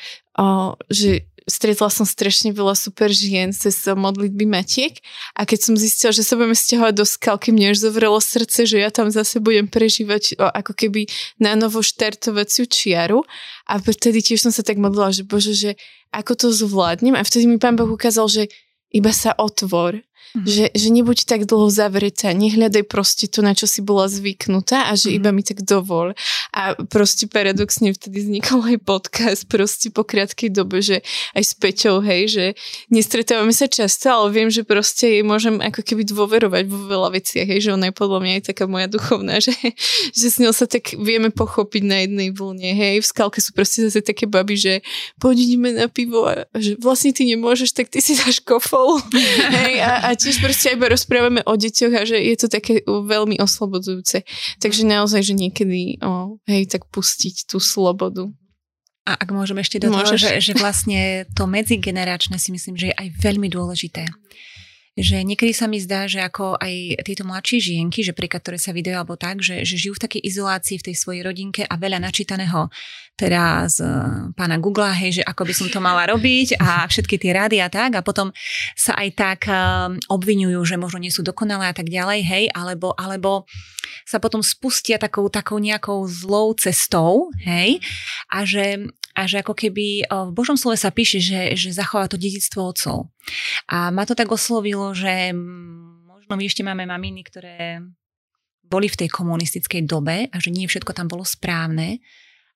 [0.90, 5.00] že stretla som strašne veľa super žien cez modlitby matiek
[5.32, 8.84] a keď som zistila, že sa budeme stiahovať do skalky, mne už zovrelo srdce, že
[8.84, 11.08] ja tam zase budem prežívať ako keby
[11.40, 13.24] na novo štartovaciu čiaru
[13.64, 15.72] a vtedy tiež som sa tak modlila, že bože, že
[16.12, 17.16] ako to zvládnem?
[17.16, 18.44] A vtedy mi pán Boh ukázal, že
[18.92, 20.04] iba sa otvor
[20.36, 20.44] Mm-hmm.
[20.44, 24.94] Že, že nebuď tak dlho zavretá, nehľadaj proste to, na čo si bola zvyknutá a
[24.94, 25.18] že mm-hmm.
[25.18, 26.14] iba mi tak dovol.
[26.52, 31.02] A proste paradoxne vtedy vznikol aj podcast proste po krátkej dobe, že
[31.32, 32.46] aj s Peťou, hej, že
[32.92, 37.48] nestretávame sa často, ale viem, že proste jej môžem ako keby dôverovať vo veľa veciach,
[37.48, 39.56] hej, že ona je podľa mňa aj taká moja duchovná, že,
[40.14, 43.88] že s ňou sa tak vieme pochopiť na jednej vlne, hej, v skalke sú proste
[43.88, 44.74] zase také baby, že
[45.18, 49.02] poďme na pivo a že vlastne ty nemôžeš, tak ty si dáš kofol,
[49.58, 53.42] hej, a, a tiež proste iba rozprávame o deťoch a že je to také veľmi
[53.42, 54.24] oslobodzujúce.
[54.62, 58.30] Takže naozaj, že niekedy, o, hej, tak pustiť tú slobodu.
[59.08, 62.96] A ak môžem ešte do toho, že, že vlastne to medzigeneračné si myslím, že je
[62.96, 64.04] aj veľmi dôležité
[64.98, 68.74] že niekedy sa mi zdá, že ako aj tieto mladšie žienky, že príklad, ktoré sa
[68.74, 72.02] video alebo tak, že, že žijú v takej izolácii v tej svojej rodinke a veľa
[72.02, 72.74] načítaného
[73.18, 73.82] teda z
[74.38, 77.70] pána Google, hej, že ako by som to mala robiť a všetky tie rady a
[77.70, 77.98] tak.
[77.98, 78.30] A potom
[78.78, 82.94] sa aj tak um, obvinujú, že možno nie sú dokonalé a tak ďalej, hej, alebo,
[82.94, 83.50] alebo
[84.06, 87.82] sa potom spustia takou, takou nejakou zlou cestou, hej,
[88.30, 88.86] a že,
[89.18, 93.10] a že ako keby v Božom slove sa píše, že, že zachová to dedictvo otcov.
[93.66, 95.34] A ma to tak oslovilo, že
[96.06, 97.82] možno my ešte máme maminy, ktoré
[98.62, 101.98] boli v tej komunistickej dobe a že nie všetko tam bolo správne,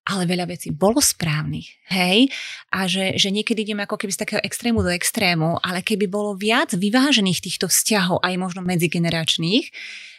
[0.02, 2.30] ale veľa vecí bolo správnych, hej?
[2.74, 6.34] A že, že niekedy ideme ako keby z takého extrému do extrému, ale keby bolo
[6.34, 9.70] viac vyvážených týchto vzťahov, aj možno medzigeneračných,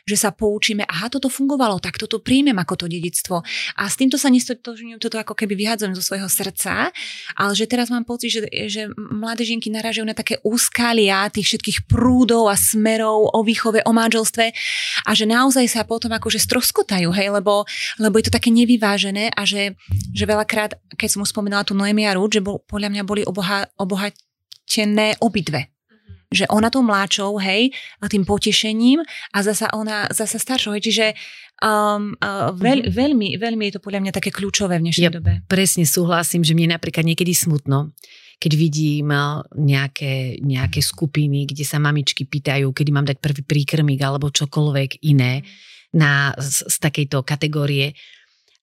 [0.03, 3.46] že sa poučíme, aha, toto fungovalo, tak toto príjmem ako to dedictvo.
[3.78, 6.90] A s týmto sa nestotožňujem, toto ako keby vyhadzujem zo svojho srdca,
[7.38, 11.78] ale že teraz mám pocit, že, že mladé ženky naražajú na také úskalia tých všetkých
[11.86, 14.50] prúdov a smerov o výchove, o manželstve
[15.07, 17.62] a že naozaj sa potom akože stroskotajú, hej, lebo,
[18.03, 19.78] lebo je to také nevyvážené a že,
[20.11, 23.70] že veľakrát, keď som už spomínala tu Noemia Rúd, že bol, podľa mňa boli oboha,
[23.78, 25.71] obohatené obidve
[26.32, 27.70] že ona tou mláčou, hej,
[28.00, 31.06] a tým potešením a zasa ona, zasa staršou, hej, čiže
[31.62, 32.92] um, uh, veľ, mm-hmm.
[32.92, 35.44] veľmi, veľmi je to podľa mňa také kľúčové v dnešnej ja dobe.
[35.46, 37.94] presne súhlasím, že mne napríklad niekedy smutno,
[38.42, 44.00] keď vidím uh, nejaké, nejaké skupiny, kde sa mamičky pýtajú, kedy mám dať prvý príkrmik
[44.02, 45.46] alebo čokoľvek iné
[45.92, 47.92] na, z, z takejto kategórie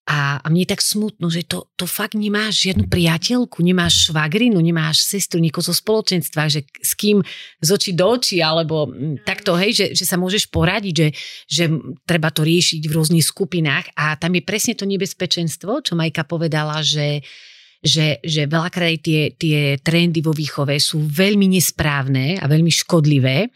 [0.10, 4.57] a, a mne je tak smutno, že to, to fakt nemáš žiadnu priateľku, nemáš švagrinu,
[4.57, 7.22] nemáš sestru, niekoho zo spoločenstva, že s kým
[7.62, 11.07] z očí do očí, alebo mm, takto, hej, že, že sa môžeš poradiť, že,
[11.45, 11.64] že
[12.10, 13.93] treba to riešiť v rôznych skupinách.
[13.93, 17.22] A tam je presne to nebezpečenstvo, čo Majka povedala, že,
[17.86, 23.53] že, že veľakrát tie, tie trendy vo výchove sú veľmi nesprávne a veľmi škodlivé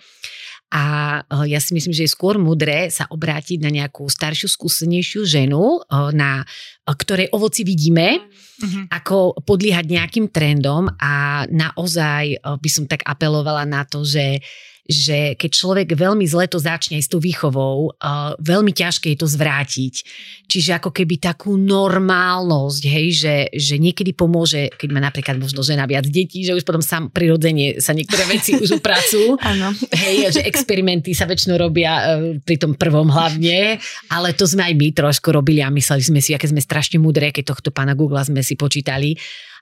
[0.74, 0.84] a
[1.22, 5.84] eh, ja si myslím, že je skôr mudré sa obrátiť na nejakú staršiu, skúsenejšiu ženu,
[5.84, 8.84] eh, na eh, ktorej ovoci vidíme, mm-hmm.
[8.90, 14.42] ako podliehať nejakým trendom a naozaj by som tak apelovala na to, že
[14.84, 19.28] že keď človek veľmi zle to začne s tou výchovou, uh, veľmi ťažké je to
[19.32, 19.94] zvrátiť.
[20.52, 25.88] Čiže ako keby takú normálnosť, hej, že, že niekedy pomôže, keď má napríklad možno žena
[25.88, 29.40] viac detí, že už potom sám prirodzene sa niektoré veci už upracujú.
[29.56, 29.72] Áno.
[29.96, 32.04] Hej, že experimenty sa väčšinou robia uh,
[32.44, 33.80] pri tom prvom hlavne,
[34.12, 37.32] ale to sme aj my trošku robili a mysleli sme si, aké sme strašne mudré,
[37.32, 39.16] keď tohto pána Google sme si počítali.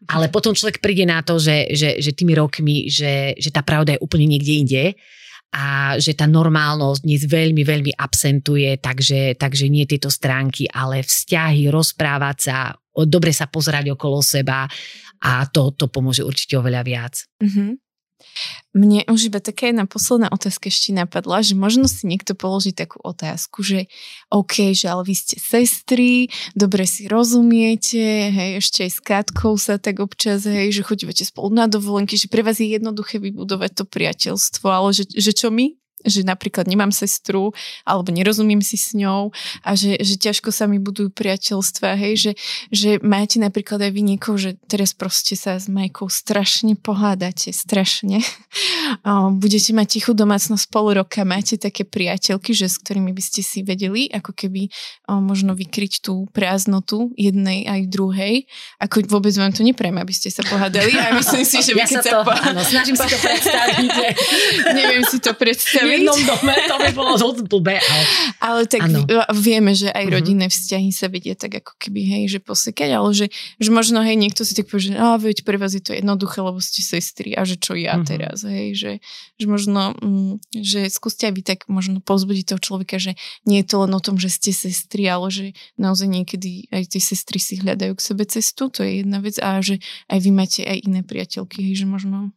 [0.09, 3.93] Ale potom človek príde na to, že, že, že tými rokmi, že, že tá pravda
[3.93, 4.85] je úplne niekde inde
[5.51, 11.67] a že tá normálnosť dnes veľmi, veľmi absentuje, takže, takže nie tieto stránky, ale vzťahy,
[11.67, 12.71] rozprávať sa,
[13.03, 14.63] dobre sa pozerať okolo seba
[15.21, 17.13] a to, to pomôže určite oveľa viac.
[17.43, 17.69] Mm-hmm.
[18.71, 23.03] Mne už iba taká jedna posledná otázka ešte napadla, že možno si niekto položí takú
[23.03, 23.91] otázku, že
[24.31, 29.75] OK, že ale vy ste sestry, dobre si rozumiete, hej, ešte aj s Kátkou sa
[29.75, 33.83] tak občas, hej, že chodívate spolu na dovolenky, že pre vás je jednoduché vybudovať to
[33.83, 35.80] priateľstvo, ale že, že čo my?
[36.05, 37.53] Že napríklad nemám sestru
[37.85, 39.33] alebo nerozumiem si s ňou
[39.65, 42.31] a že, že ťažko sa mi budujú priateľstva, hej, že,
[42.69, 48.21] že máte napríklad aj vy niekoho, že teraz proste sa s Majkou strašne pohádate, strašne.
[49.41, 53.61] Budete mať tichú domácnosť pol roka, máte také priateľky, že s ktorými by ste si
[53.61, 54.67] vedeli ako keby
[55.07, 58.45] možno vykryť tú prázdnotu jednej aj druhej.
[58.81, 62.01] Ako vôbec vám to neprejme, aby ste sa pohádali a myslím si, že ja sa
[62.01, 62.31] to, po...
[62.31, 63.89] áno, snažím si to predstaviť.
[64.79, 67.15] Neviem si to predstaviť jednom dome, to by bolo
[67.45, 67.75] blbé.
[67.83, 68.03] Ale,
[68.39, 69.03] ale tak ano.
[69.35, 70.13] vieme, že aj mhm.
[70.13, 73.27] rodinné vzťahy sa vedia tak ako keby, hej, že posekať, ale že,
[73.59, 76.39] že možno, hej, niekto si tak povie, že a veď pre vás je to jednoduché,
[76.39, 78.07] lebo ste sestry a že čo ja uh-huh.
[78.07, 78.91] teraz, hej, že,
[79.37, 83.67] že možno, mm, že skúste aj vy tak možno pozbudiť toho človeka, že nie je
[83.67, 87.59] to len o tom, že ste sestry, ale že naozaj niekedy aj tie sestry si
[87.59, 91.01] hľadajú k sebe cestu, to je jedna vec a že aj vy máte aj iné
[91.03, 92.31] priateľky, hej, že možno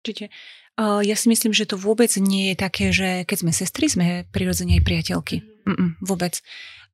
[0.00, 0.32] Určite.
[0.80, 4.80] Ja si myslím, že to vôbec nie je také, že keď sme sestry, sme prirodzene
[4.80, 5.44] aj priateľky.
[5.68, 6.40] Mm-mm, vôbec.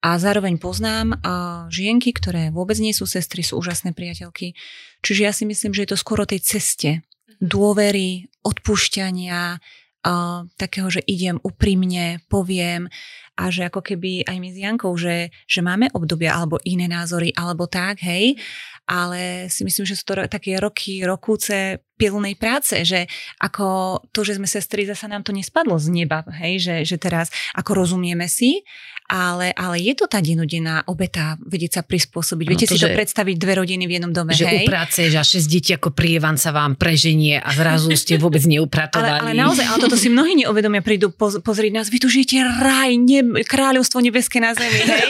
[0.02, 4.58] A zároveň poznám uh, žienky, ktoré vôbec nie sú sestry, sú úžasné priateľky.
[5.00, 7.06] Čiže ja si myslím, že je to skoro tej ceste
[7.38, 12.90] dôvery, odpúšťania, uh, takého, že idem úprimne, poviem
[13.36, 17.36] a že ako keby aj my s Jankou, že, že máme obdobia alebo iné názory
[17.36, 18.40] alebo tak, hej,
[18.88, 23.08] ale si myslím, že sú to také roky, rokúce pilnej práce, že
[23.40, 27.32] ako to, že sme sestry, zasa nám to nespadlo z neba, hej, že, že teraz
[27.56, 28.62] ako rozumieme si,
[29.08, 32.46] ale, ale je to tá denodenná obeta, vedieť sa prispôsobiť.
[32.46, 34.66] No, Viete to, si to predstaviť dve rodiny v jednom dome, že hej?
[34.66, 39.30] uprace, že 6 detí ako prievan sa vám preženie a zrazu ste vôbec neupratovali.
[39.32, 42.44] ale, ale naozaj, ale toto si mnohí neuvedomia, prídu poz, pozrieť nás, vy tu žijete
[42.44, 45.04] raj, ne, kráľovstvo nebeské na zemi, hej?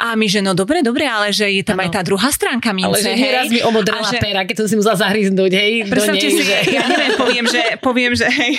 [0.00, 1.84] A my, že no dobre, dobre, ale že je tam ano.
[1.84, 3.32] aj tá druhá stránka mince, Ale že hej?
[3.36, 4.16] raz mi omodrela že...
[4.16, 6.56] pera, keď som si musela zahryznúť, hej, Predstavte nej, si, že...
[6.72, 8.52] ja neviem, poviem, že, poviem, že hej,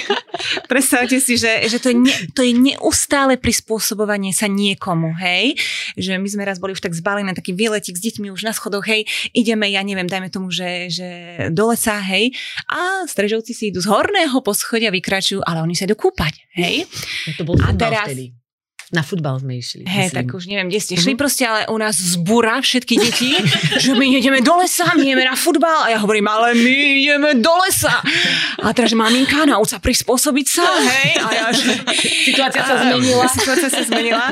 [0.70, 5.58] predstavte si, že, že to, je ne, to je neustále prispôsobovanie sa niekomu, hej,
[5.98, 8.86] že my sme raz boli už tak zbalené, taký výletik s deťmi už na schodoch,
[8.86, 11.10] hej, ideme, ja neviem, dajme tomu, že, že
[11.50, 12.38] do lesa, hej,
[12.70, 16.86] a strežovci si idú z horného poschodia, vykračujú, ale oni sa idú kúpať, hej.
[17.26, 18.41] Ja to bol a teraz, vtedy.
[18.92, 19.88] Na futbal sme išli.
[19.88, 21.24] Hej, tak už neviem, kde ste išli, uh-huh.
[21.24, 23.32] proste, ale u nás zbúra všetky deti,
[23.84, 27.39] že my ideme do lesa, my ideme na futbal a ja hovorím, ale my ideme
[27.39, 28.04] do lesa.
[28.60, 31.12] A teraz, že maminka, nauč sa prispôsobiť sa, hej.
[31.24, 31.72] A ja, že...
[32.28, 33.26] Situácia sa zmenila.
[33.32, 34.26] Situácia sa zmenila.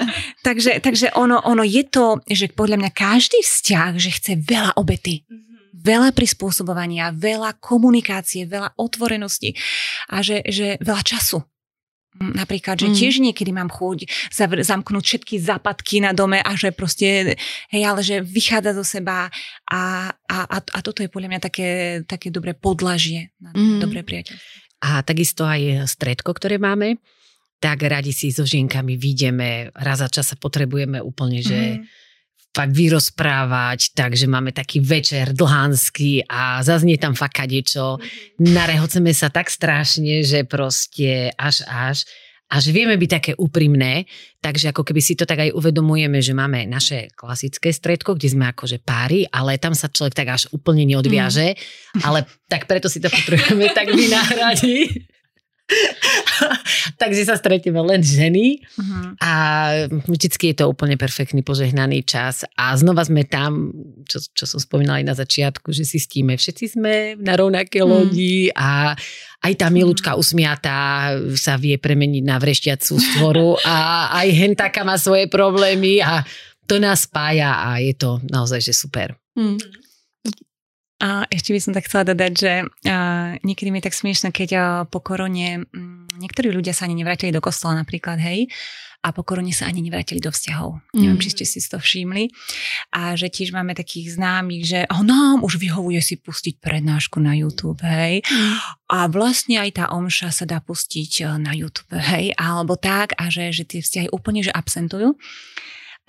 [0.43, 5.23] Takže, takže ono, ono je to, že podľa mňa každý vzťah, že chce veľa obety.
[5.23, 5.47] Uh-huh
[5.79, 9.55] veľa prispôsobovania, veľa komunikácie, veľa otvorenosti
[10.11, 11.39] a že, že veľa času.
[12.17, 12.95] Napríklad, že mm.
[12.97, 17.37] tiež niekedy mám chuť zavr- zamknúť všetky západky na dome a že proste,
[17.69, 19.29] hej, ale že vychádza zo seba
[19.69, 21.69] a, a, a, a toto je podľa mňa také,
[22.09, 23.77] také dobré podlažie na mm.
[23.77, 24.49] dobré priateľstvo.
[24.79, 26.97] A takisto aj stredko, ktoré máme,
[27.61, 32.08] tak radi si so žienkami vidíme, raz za čas sa potrebujeme úplne, že mm
[32.59, 38.03] fakt vyrozprávať, takže máme taký večer dlhánsky a zaznie tam fakt kadečo.
[38.43, 42.03] Narehoceme sa tak strašne, že proste až až
[42.51, 44.09] a že vieme byť také úprimné,
[44.43, 48.51] takže ako keby si to tak aj uvedomujeme, že máme naše klasické stredko, kde sme
[48.51, 52.03] akože páry, ale tam sa človek tak až úplne neodviaže, mm.
[52.03, 54.89] ale tak preto si to potrebujeme tak vynahradiť.
[57.01, 59.15] Takže sa stretneme len ženy uh-huh.
[59.21, 59.33] a
[60.09, 63.71] vždycky je to úplne perfektný požehnaný čas a znova sme tam,
[64.09, 68.09] čo, čo som spomínala aj na začiatku, že si stíme, všetci sme na rovnaké uh-huh.
[68.09, 68.97] lodi a
[69.39, 74.99] aj tá milúčka usmiatá sa vie premeniť na vrešťacú stvoru a aj hen taká má
[74.99, 76.27] svoje problémy a
[76.67, 79.15] to nás spája a je to naozaj, že super.
[79.33, 79.57] Uh-huh.
[80.99, 84.49] A ešte by som tak chcela dodať, že uh, niekedy mi je tak smiešne, keď
[84.51, 88.51] uh, po korone um, niektorí ľudia sa ani nevrátili do kostola napríklad, hej,
[88.99, 90.83] a po korone sa ani nevrátili do vzťahov.
[90.91, 90.99] Mm.
[90.99, 92.27] Neviem, či ste si to všimli.
[92.91, 97.31] A že tiež máme takých známych, že oh, nám už vyhovuje si pustiť prednášku na
[97.31, 98.19] YouTube, hej.
[98.27, 98.59] Mm.
[98.91, 103.55] A vlastne aj tá omša sa dá pustiť na YouTube, hej, alebo tak, a že,
[103.55, 105.15] že tie vzťahy úplne že absentujú.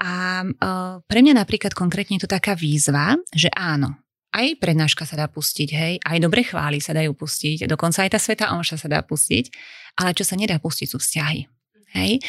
[0.02, 5.18] A uh, pre mňa napríklad konkrétne je to taká výzva, že áno, aj prednáška sa
[5.18, 8.88] dá pustiť, hej, aj dobre chvály sa dajú pustiť, dokonca aj tá sveta omša sa
[8.88, 9.50] dá pustiť,
[9.98, 11.50] ale čo sa nedá pustiť sú vzťahy.
[11.90, 12.22] Hej?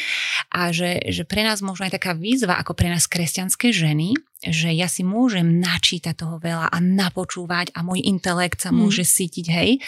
[0.50, 4.74] A že, že pre nás možno aj taká výzva, ako pre nás kresťanské ženy, že
[4.74, 8.76] ja si môžem načítať toho veľa a napočúvať a môj intelekt sa mm.
[8.82, 9.78] môže sítiť, hej,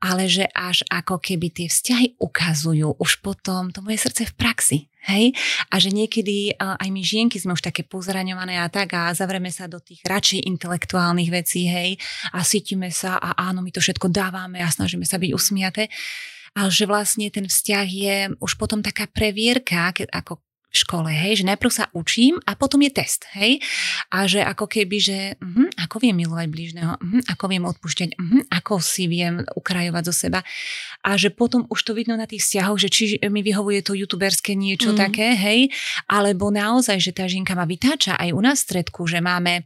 [0.00, 4.78] ale že až ako keby tie vzťahy ukazujú už potom to moje srdce v praxi.
[5.04, 5.36] Hej?
[5.68, 9.68] A že niekedy aj my žienky sme už také pozraňované a tak a zavreme sa
[9.68, 12.00] do tých radšej intelektuálnych vecí, hej,
[12.32, 15.92] a sítime sa a áno, my to všetko dávame a snažíme sa byť usmiaté
[16.54, 20.38] ale že vlastne ten vzťah je už potom taká previerka, ako
[20.74, 23.62] škole, hej, že najprv sa učím a potom je test, hej,
[24.10, 28.42] a že ako keby, že uh, ako viem milovať blížneho, uh, ako viem odpúšťať, uh,
[28.50, 30.40] ako si viem ukrajovať zo seba
[31.06, 34.58] a že potom už to vidno na tých vzťahoch, že či mi vyhovuje to youtuberské
[34.58, 34.98] niečo mm.
[34.98, 35.70] také, hej,
[36.10, 39.62] alebo naozaj, že tá žienka ma vytáča aj u nás v stredku, že máme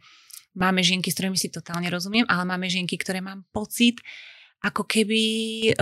[0.59, 4.02] máme žienky, s ktorými si totálne rozumiem, ale máme žienky, ktoré mám pocit,
[4.59, 5.22] ako keby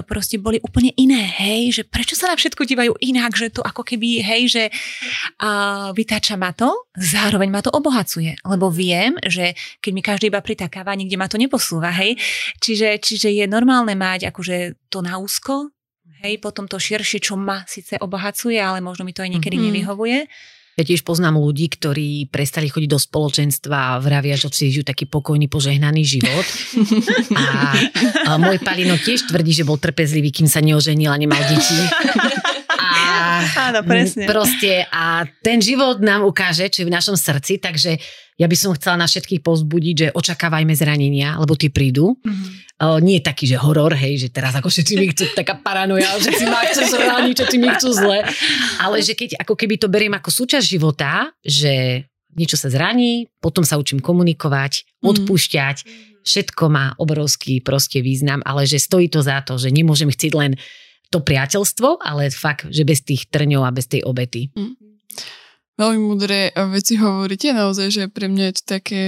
[0.04, 3.80] proste boli úplne iné, hej, že prečo sa na všetko dívajú inak, že to ako
[3.80, 9.92] keby, hej, že uh, vytáča ma to, zároveň ma to obohacuje, lebo viem, že keď
[9.96, 12.20] mi každý iba pritakáva, nikde ma to neposúva, hej,
[12.60, 15.72] čiže, čiže je normálne mať akože to na úzko,
[16.20, 19.72] hej, potom to širšie, čo ma síce obohacuje, ale možno mi to aj niekedy mm-hmm.
[19.72, 20.18] nevyhovuje,
[20.76, 25.48] ja tiež poznám ľudí, ktorí prestali chodiť do spoločenstva a vravia, že žijú taký pokojný,
[25.48, 26.44] požehnaný život.
[27.32, 27.72] A,
[28.28, 31.80] a môj Palino tiež tvrdí, že bol trpezlivý, kým sa neoženil a nemal deti.
[33.70, 34.24] Áno, presne.
[34.28, 37.96] Proste a ten život nám ukáže, čo je v našom srdci, takže
[38.36, 42.20] ja by som chcela na všetkých pozbudiť, že očakávajme zranenia, lebo tí prídu.
[42.20, 42.48] Mm-hmm.
[42.76, 46.12] Uh, nie je taký, že horor, hej, že teraz ako všetci mi chcú, taká paranoja,
[46.20, 48.20] že si ma chcú zraniť, všetci mi chcú zle.
[48.84, 52.04] Ale že keď ako keby to beriem ako súčasť života, že
[52.36, 55.08] niečo sa zraní, potom sa učím komunikovať, mhm.
[55.08, 60.10] odpúšťať, mm všetko má obrovský proste význam, ale že stojí to za to, že nemôžem
[60.10, 60.58] chcieť len
[61.10, 64.50] to priateľstvo, ale fakt, že bez tých trňov a bez tej obety.
[64.54, 64.74] Mm.
[65.76, 69.02] Veľmi mudré veci hovoríte, naozaj, že pre mňa je to také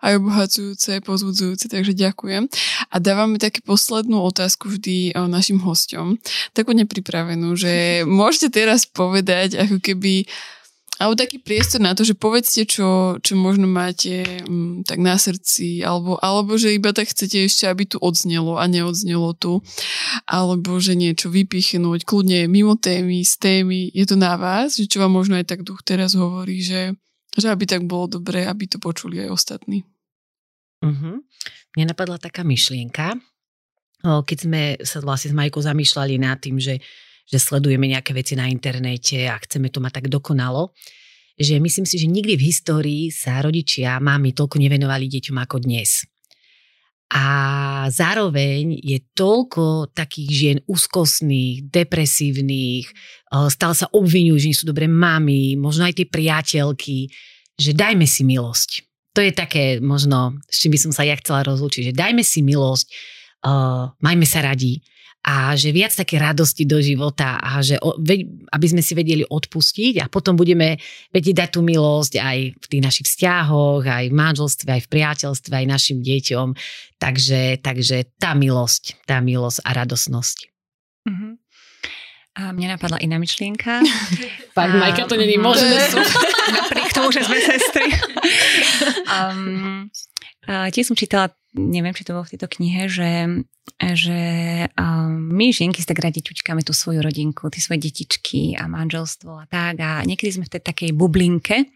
[0.00, 2.46] aj obohacujúce, pozbudzujúce, takže ďakujem.
[2.88, 6.16] A dávame takú poslednú otázku vždy našim hosťom,
[6.54, 7.74] takú nepripravenú, že
[8.08, 10.24] môžete teraz povedať ako keby
[10.96, 15.20] alebo taký priestor na to, že povedzte, čo, čo možno máte m, mm, tak na
[15.20, 19.60] srdci, alebo, alebo že iba tak chcete ešte, aby tu odznelo a neodznelo tu,
[20.24, 25.04] alebo že niečo vypichnúť, kľudne mimo témy, z témy, je to na vás, že čo
[25.04, 26.96] vám možno aj tak duch teraz hovorí, že,
[27.36, 29.84] že aby tak bolo dobré, aby to počuli aj ostatní.
[30.80, 31.20] Uh-huh.
[31.76, 33.20] Mne napadla taká myšlienka,
[34.00, 36.78] keď sme sa vlastne s Majkou zamýšľali nad tým, že
[37.26, 40.70] že sledujeme nejaké veci na internete a chceme to mať tak dokonalo,
[41.36, 46.06] že myslím si, že nikdy v histórii sa rodičia, mámy toľko nevenovali deťom ako dnes.
[47.06, 52.90] A zároveň je toľko takých žien úzkostných, depresívnych,
[53.46, 57.06] stále sa obvinujú, že nie sú dobré mami, možno aj tie priateľky,
[57.54, 58.70] že dajme si milosť.
[59.14, 62.42] To je také možno, s čím by som sa ja chcela rozlúčiť, že dajme si
[62.42, 62.86] milosť,
[63.48, 64.82] uh, majme sa radi,
[65.26, 70.06] a že viac také radosti do života a že aby sme si vedeli odpustiť a
[70.06, 70.78] potom budeme
[71.10, 75.52] vedieť dať tú milosť aj v tých našich vzťahoch, aj v manželstve, aj v priateľstve,
[75.52, 76.48] aj našim deťom.
[77.02, 80.38] Takže, takže tá milosť, tá milosť a radosnosť.
[81.10, 81.34] Uh-huh.
[82.36, 83.82] A mne napadla iná myšlienka.
[84.56, 84.78] Fakt, a...
[84.78, 85.90] Majka, to není možné.
[86.62, 87.88] Napriek tomu, že sme sestry.
[89.16, 89.90] um,
[90.46, 93.10] a tiež som čítala, neviem, či to bolo v tejto knihe, že
[93.82, 94.20] že
[95.10, 99.44] my žienky si tak radi ťučkáme tú svoju rodinku, tie svoje detičky a manželstvo a
[99.50, 101.66] tak a niekedy sme v tej takej bublinke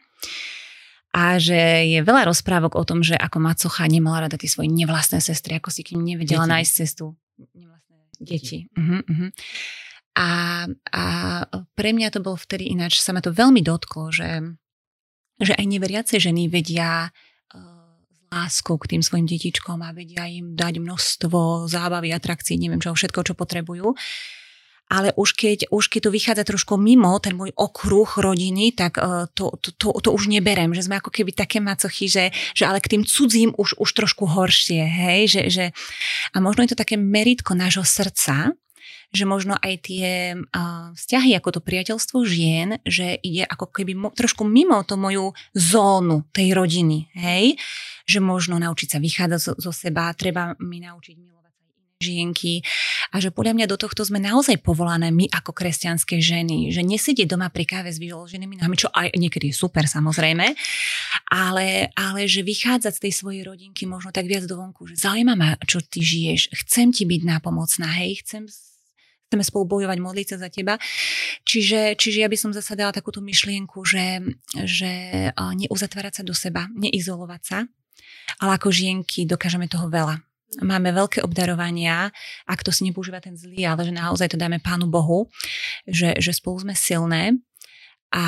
[1.11, 5.19] a že je veľa rozprávok o tom, že ako macocha nemala rada tie svoje nevlastné
[5.19, 6.53] sestry, ako si k nim nevedela deti.
[6.55, 7.19] nájsť cestu.
[7.51, 8.59] Nevlastné deti.
[8.79, 9.31] Uh-huh, uh-huh.
[10.15, 10.29] A,
[10.71, 11.05] a
[11.75, 14.55] pre mňa to bolo vtedy ináč, sa ma to veľmi dotklo, že,
[15.43, 17.11] že aj neveriace ženy vedia
[18.31, 23.27] láskou k tým svojim detičkom a vedia im dať množstvo zábavy, atrakcií, neviem čo, všetko,
[23.27, 23.91] čo potrebujú.
[24.91, 29.31] Ale už keď, už keď to vychádza trošku mimo ten môj okruh rodiny, tak uh,
[29.35, 32.83] to, to, to, to už neberem, že sme ako keby také macochy, že, že ale
[32.83, 35.65] k tým cudzím už, už trošku horšie, hej, že, že
[36.35, 38.51] a možno je to také meritko nášho srdca,
[39.11, 40.39] že možno aj tie
[40.95, 46.55] vzťahy ako to priateľstvo žien, že ide ako keby trošku mimo to moju zónu tej
[46.55, 47.59] rodiny, hej?
[48.07, 52.63] Že možno naučiť sa vychádzať zo, zo seba, treba mi naučiť milovať aj iné žienky
[53.11, 57.35] a že podľa mňa do tohto sme naozaj povolané my ako kresťanské ženy, že nesedieť
[57.35, 60.55] doma pri káve s vyloženými nami, čo aj niekedy je super samozrejme,
[61.35, 65.35] ale, ale že vychádzať z tej svojej rodinky možno tak viac do vonku, že zaujíma
[65.35, 68.47] ma, čo ty žiješ, chcem ti byť nápomocná, hej, chcem
[69.31, 70.75] chceme spolu bojovať, modliť sa za teba.
[71.47, 74.35] Čiže, čiže ja by som zasa dala takúto myšlienku, že,
[74.67, 74.91] že
[75.39, 77.59] neuzatvárať sa do seba, neizolovať sa,
[78.43, 80.19] ale ako žienky dokážeme toho veľa.
[80.67, 82.11] Máme veľké obdarovania,
[82.43, 85.31] ak to si nepoužíva ten zlý, ale že naozaj to dáme Pánu Bohu,
[85.87, 87.39] že, že spolu sme silné
[88.11, 88.27] a,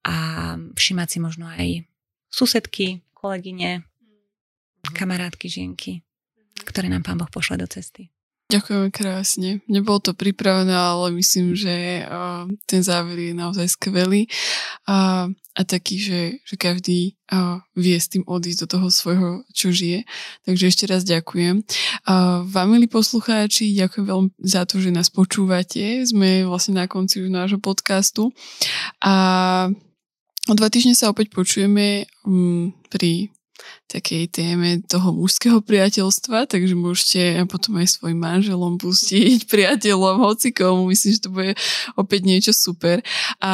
[0.00, 0.16] a
[0.56, 1.84] všimať si možno aj
[2.32, 4.96] susedky, kolegyne, mhm.
[4.96, 6.00] kamarátky, žienky,
[6.64, 8.08] ktoré nám Pán Boh pošle do cesty.
[8.48, 9.60] Ďakujeme krásne.
[9.68, 14.24] Nebolo to pripravené, ale myslím, že uh, ten záver je naozaj skvelý
[14.88, 19.68] a, a taký, že, že každý uh, vie s tým odísť do toho svojho, čo
[19.68, 20.08] žije.
[20.48, 21.60] Takže ešte raz ďakujem.
[22.08, 26.08] Uh, vám, milí poslucháči, ďakujem veľmi za to, že nás počúvate.
[26.08, 28.32] Sme vlastne na konci už nášho podcastu
[29.04, 29.68] a
[30.48, 33.28] o dva týždne sa opäť počujeme um, pri
[33.88, 41.10] takej téme toho mužského priateľstva, takže môžete potom aj svojim manželom pustiť, priateľom, hocikomu, myslím,
[41.16, 41.52] že to bude
[41.96, 43.00] opäť niečo super.
[43.40, 43.52] A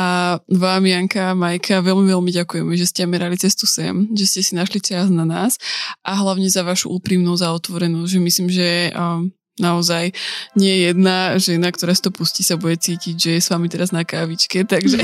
[0.51, 4.83] vám, Janka Majka, veľmi, veľmi ďakujeme, že ste merali cestu sem, že ste si našli
[4.83, 5.57] čas na nás
[6.03, 10.11] a hlavne za vašu úprimnosť a otvorenosť, že myslím, že um, naozaj
[10.59, 13.95] nie jedna žena, ktorá si to pustí, sa bude cítiť, že je s vami teraz
[13.95, 14.99] na kávičke, takže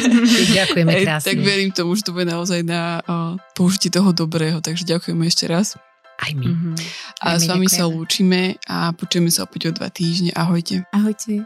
[0.58, 1.26] ďakujeme krásne.
[1.30, 5.46] tak verím tomu, že to bude naozaj na uh, použitie toho dobrého, takže ďakujeme ešte
[5.46, 5.78] raz.
[6.22, 6.46] Aj my.
[6.46, 6.74] Mm-hmm.
[7.18, 7.78] A Aj s vami ďakujeme.
[7.78, 8.40] sa lúčime
[8.70, 10.30] a počujeme sa opäť o dva týždne.
[10.34, 10.86] Ahojte.
[10.94, 11.42] Ahojte.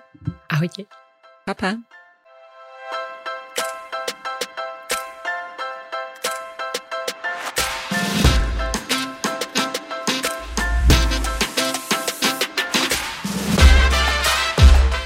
[0.52, 0.84] Ahojte.
[1.48, 1.95] Pa, pa.